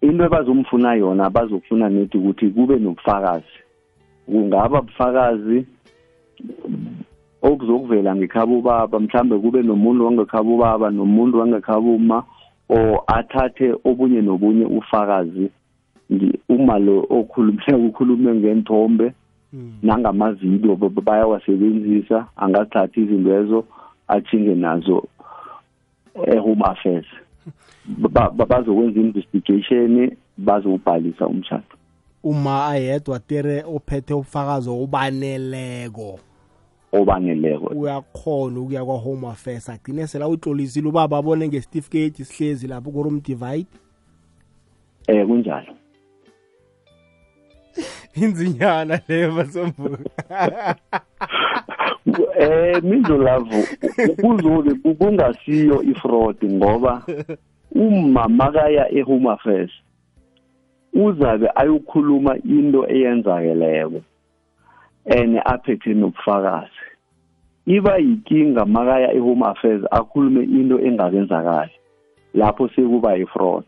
Into 0.00 0.24
ebazomfuna 0.24 0.94
yona 0.94 1.30
bazofuna 1.30 1.88
nedi 1.88 2.18
ukuthi 2.18 2.50
kube 2.50 2.78
nobufakazi. 2.78 3.58
Kungaba 4.26 4.82
bufakazi 4.82 5.66
okuzokuvela 7.42 8.16
ngekhaba 8.16 8.52
ubaba 8.52 9.00
mhlambe 9.00 9.38
kube 9.38 9.62
nomuntu 9.62 10.04
wangekhaba 10.04 10.50
ubaba 10.50 10.90
nomuntu 10.90 11.38
wangekhaba 11.38 11.90
uma 11.90 12.24
or 12.68 13.02
athathe 13.06 13.74
obunye 13.84 14.22
nobunye 14.22 14.64
ufakazi 14.64 15.50
uma 16.48 16.78
lo 16.78 17.06
okhulume 17.10 17.74
ukhulume 17.88 18.34
ngenthombe 18.34 19.12
nangamavidiyo 19.82 20.76
ba- 20.76 20.88
ba- 20.88 21.02
bayawasebenzisa 21.02 22.26
angazithatha 22.36 23.00
izinto 23.00 23.34
ezo 23.40 23.64
achinge 24.08 24.54
nazo 24.54 25.04
e-home 26.26 26.62
affairs. 26.64 27.06
Ba- 27.86 28.30
ba- 28.30 28.46
bazokwenza 28.46 29.00
investigation 29.00 30.10
bazowubhalisa 30.38 31.26
umshado. 31.26 31.64
Uma 32.22 32.66
ayedwa 32.66 33.18
tere 33.18 33.64
ophethe 33.64 34.14
ubufakazi 34.14 34.70
obaneleko. 34.70 36.18
Obaneleko. 36.92 37.66
Uyakhona 37.66 38.60
ukuya 38.60 38.84
kwa-home 38.84 39.26
affairs 39.28 39.68
agcine 39.68 40.06
sela 40.06 40.28
utlolisile 40.28 40.88
ubaba 40.88 41.18
abone 41.18 41.48
ngesitifiketi 41.48 42.24
sihlezi 42.24 42.66
lapho 42.66 42.90
kurom 42.90 43.20
divide 43.20 43.66
eh 45.08 45.26
kunjalo. 45.26 45.72
Inzinyana 48.14 49.00
leyo 49.08 49.32
masombuka 49.32 50.76
eh 52.38 52.82
mindlulavu 52.82 53.64
kuzobe 54.20 54.74
kungasiyo 54.74 55.82
ifraud 55.82 56.44
ngoba 56.44 57.02
uma 57.74 58.28
makaya 58.28 58.92
e-home 58.92 59.30
affairs 59.30 59.70
uzabe 60.92 61.48
ayokhuluma 61.54 62.36
into 62.44 62.86
eyenzakeleko 62.88 64.02
and 65.06 65.40
aphethe 65.44 65.94
nobufakazi. 65.94 66.70
Iba 67.66 67.98
yikinga 67.98 68.64
makaya 68.64 69.12
e-home 69.14 69.46
affairs 69.46 69.82
akhulume 69.90 70.44
into 70.44 70.78
engakenzakali 70.78 71.70
lapho 72.34 72.68
sekuba 72.68 73.14
yi-fraud 73.14 73.64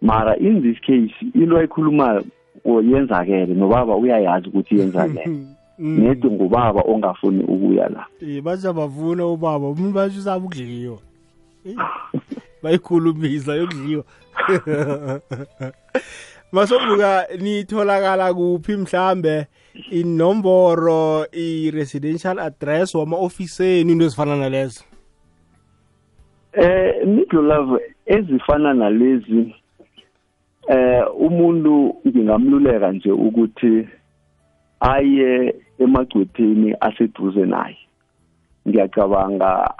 mara 0.00 0.36
in 0.36 0.62
this 0.62 0.80
case 0.80 1.14
into 1.34 1.58
ayikhulumayo 1.58 2.24
yenzakele 2.64 3.54
nobaba 3.54 3.96
uyayazi 3.96 4.48
ukuthi 4.48 4.78
yenzakele. 4.78 5.36
Nedi 5.78 6.30
ngubaba 6.30 6.82
ongafuni 6.82 7.44
ukuya 7.44 7.88
la. 7.88 8.06
Eh, 8.20 8.42
basha 8.42 8.72
bavuna 8.72 9.26
ubaba. 9.26 9.68
Umuntu 9.68 9.92
basho 9.92 10.18
usaba 10.18 10.44
ukudliwa 10.44 10.98
bayikhulumisa 12.62 13.54
yokudliwa. 13.54 14.04
Masombuka 16.52 17.26
nitholakala 17.38 18.34
kuphi 18.34 18.76
mhlambe? 18.76 19.46
Inomboro 19.90 21.26
i-residential 21.32 22.38
address 22.38 22.94
wama-ofiseni 22.94 23.92
into 23.92 24.04
ezifana 24.04 24.36
nalezo? 24.36 24.84
Eh 26.52 27.06
midlove 27.06 27.80
ezifana 28.06 28.74
nalezi 28.74 29.54
eh 30.68 31.04
umuntu 31.18 31.96
ngingamluleka 32.06 32.92
nje 32.92 33.12
ukuthi 33.12 33.88
aye 34.80 35.54
emagcwetheni 35.78 36.74
aseduze 36.80 37.46
naye. 37.46 37.78
Ngiyacabanga 38.68 39.74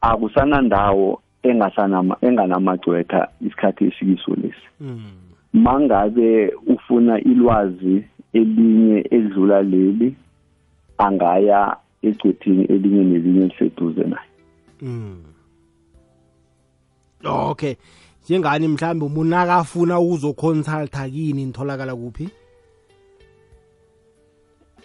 akusanandawo 0.00 1.20
engasanama 1.42 2.16
enganamagcwetha 2.20 3.28
isikhathi 3.40 3.84
esikiso 3.84 4.34
lesi. 4.34 4.68
Mangabe 5.52 6.54
ufuna 6.66 7.20
ilwazi 7.20 8.04
elinye 8.32 9.06
edlula 9.10 9.62
leli 9.62 10.14
angaya 10.98 11.76
egcwethini 12.02 12.64
elinye 12.64 13.04
nelinye 13.04 13.44
eliseduze 13.44 14.04
naye. 14.04 14.28
Okay. 17.24 17.76
Njengani 18.24 18.68
mhlambe 18.68 19.04
umuntu 19.04 19.36
akafuna 19.36 19.98
ukuzoconsulta 20.00 21.08
kini 21.10 21.44
nitholakala 21.44 21.96
kuphi? 21.96 22.28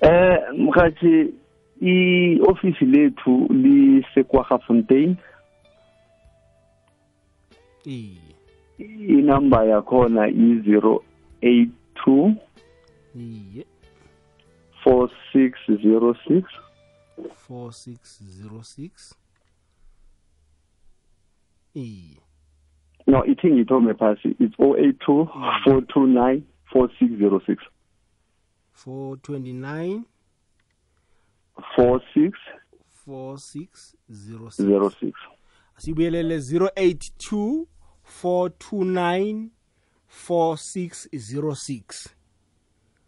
Eh 0.01 0.37
mkhathi 0.57 1.33
i-office 1.81 2.85
lethu 2.85 3.47
liseKwaGafontein. 3.53 5.15
Iye. 7.85 8.35
Inamba 9.07 9.65
yakhona 9.65 10.27
i-082 10.27 12.35
iye. 13.15 13.65
4606 14.85 16.43
4606 17.49 19.15
iye. 21.73 22.17
No 23.09 23.25
ithi 23.25 23.51
ngithome 23.51 23.93
phasi. 23.93 24.35
It's 24.39 24.55
082 24.59 25.25
429 25.63 26.43
4606 26.71 27.63
429 28.73 30.03
4606 31.75 32.33
4606 33.05 35.13
asibuyelele 35.77 36.37
082 36.37 37.65
429 38.03 39.49
4606 40.07 42.09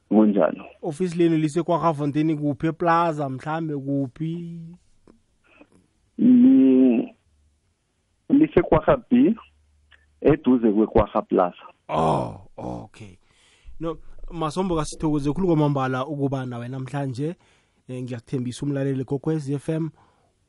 kunjalo. 0.10 0.66
Office 0.82 1.16
lenu 1.18 1.38
lisekwaGafontein 1.38 2.38
kuphi 2.38 2.68
eplaza 2.68 3.30
mhlambe 3.30 3.78
kuphi? 3.78 4.62
Li 6.18 7.16
lisekwaga 8.30 8.98
B 9.10 9.36
eduze 10.22 10.72
kwekwaga 10.72 11.22
plaza. 11.22 11.66
Oh 11.90 12.42
okay. 12.58 13.18
No 13.80 13.98
masombo 14.32 14.76
kasithokoze 14.76 15.34
khulu 15.34 15.48
kwamambala 15.48 16.06
ukuba 16.06 16.46
nawe 16.46 16.68
namhlanje. 16.68 17.36
Eh, 17.88 18.04
ngiyakuthembisa 18.04 18.66
umlaleli 18.66 19.06
kokwez 19.06 19.58
FM 19.58 19.90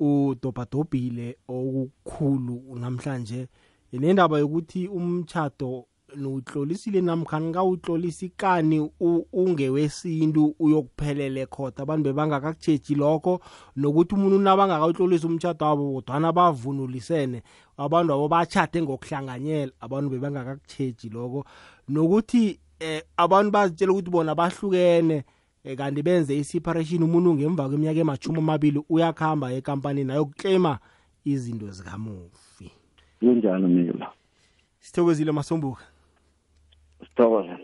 udobhadobhile 0.01 1.37
okukhulu 1.49 2.77
namhlanje. 2.79 3.49
Nendaba 3.93 4.39
yokuthi 4.39 4.89
umtchado 4.89 5.87
nuwutlolisile 6.17 7.01
namkhani 7.01 7.53
kawutlolisa 7.53 8.27
ikani 8.27 8.81
u- 9.01 9.27
ungewesintu 9.33 10.55
uyokuphelele 10.59 11.47
khoda 11.47 11.83
abantu 11.83 12.05
bebangakakutsheji 12.05 12.95
lokho 12.95 13.41
nokuthi 13.77 14.15
umuntu 14.15 14.39
nabangakawutlolisa 14.39 15.27
umtchado 15.27 15.67
wabo 15.67 15.93
kodwana 15.95 16.33
bavunulisene 16.33 17.43
abantu 17.77 18.13
abo 18.13 18.29
batshade 18.29 18.83
ngokuhlanganyela 18.83 19.73
abantu 19.81 20.11
bebangakakutsheji 20.11 21.09
lokho. 21.09 21.45
Nokuthi 21.89 22.59
eh, 22.81 23.03
abantu 23.17 23.51
bazitshela 23.51 23.93
ukuthi 23.93 24.11
bona 24.11 24.35
bahlukene 24.35 25.25
eh, 25.65 25.77
kanti 25.77 26.03
benze 26.03 26.37
i-separation 26.39 27.03
umuntu 27.03 27.35
ngemva 27.35 27.69
kweminyaka 27.69 28.01
emachumi 28.01 28.39
amabili 28.39 28.83
uyakuhamba 28.89 29.53
ekampanini 29.53 30.13
ayokuklema 30.13 30.79
izinto 31.25 31.71
zikamufi. 31.71 32.71
Kunjalo 33.21 33.69
mina 33.69 34.09
sithokozile 34.81 35.33
masombuka 35.33 35.83
стало 37.11 37.59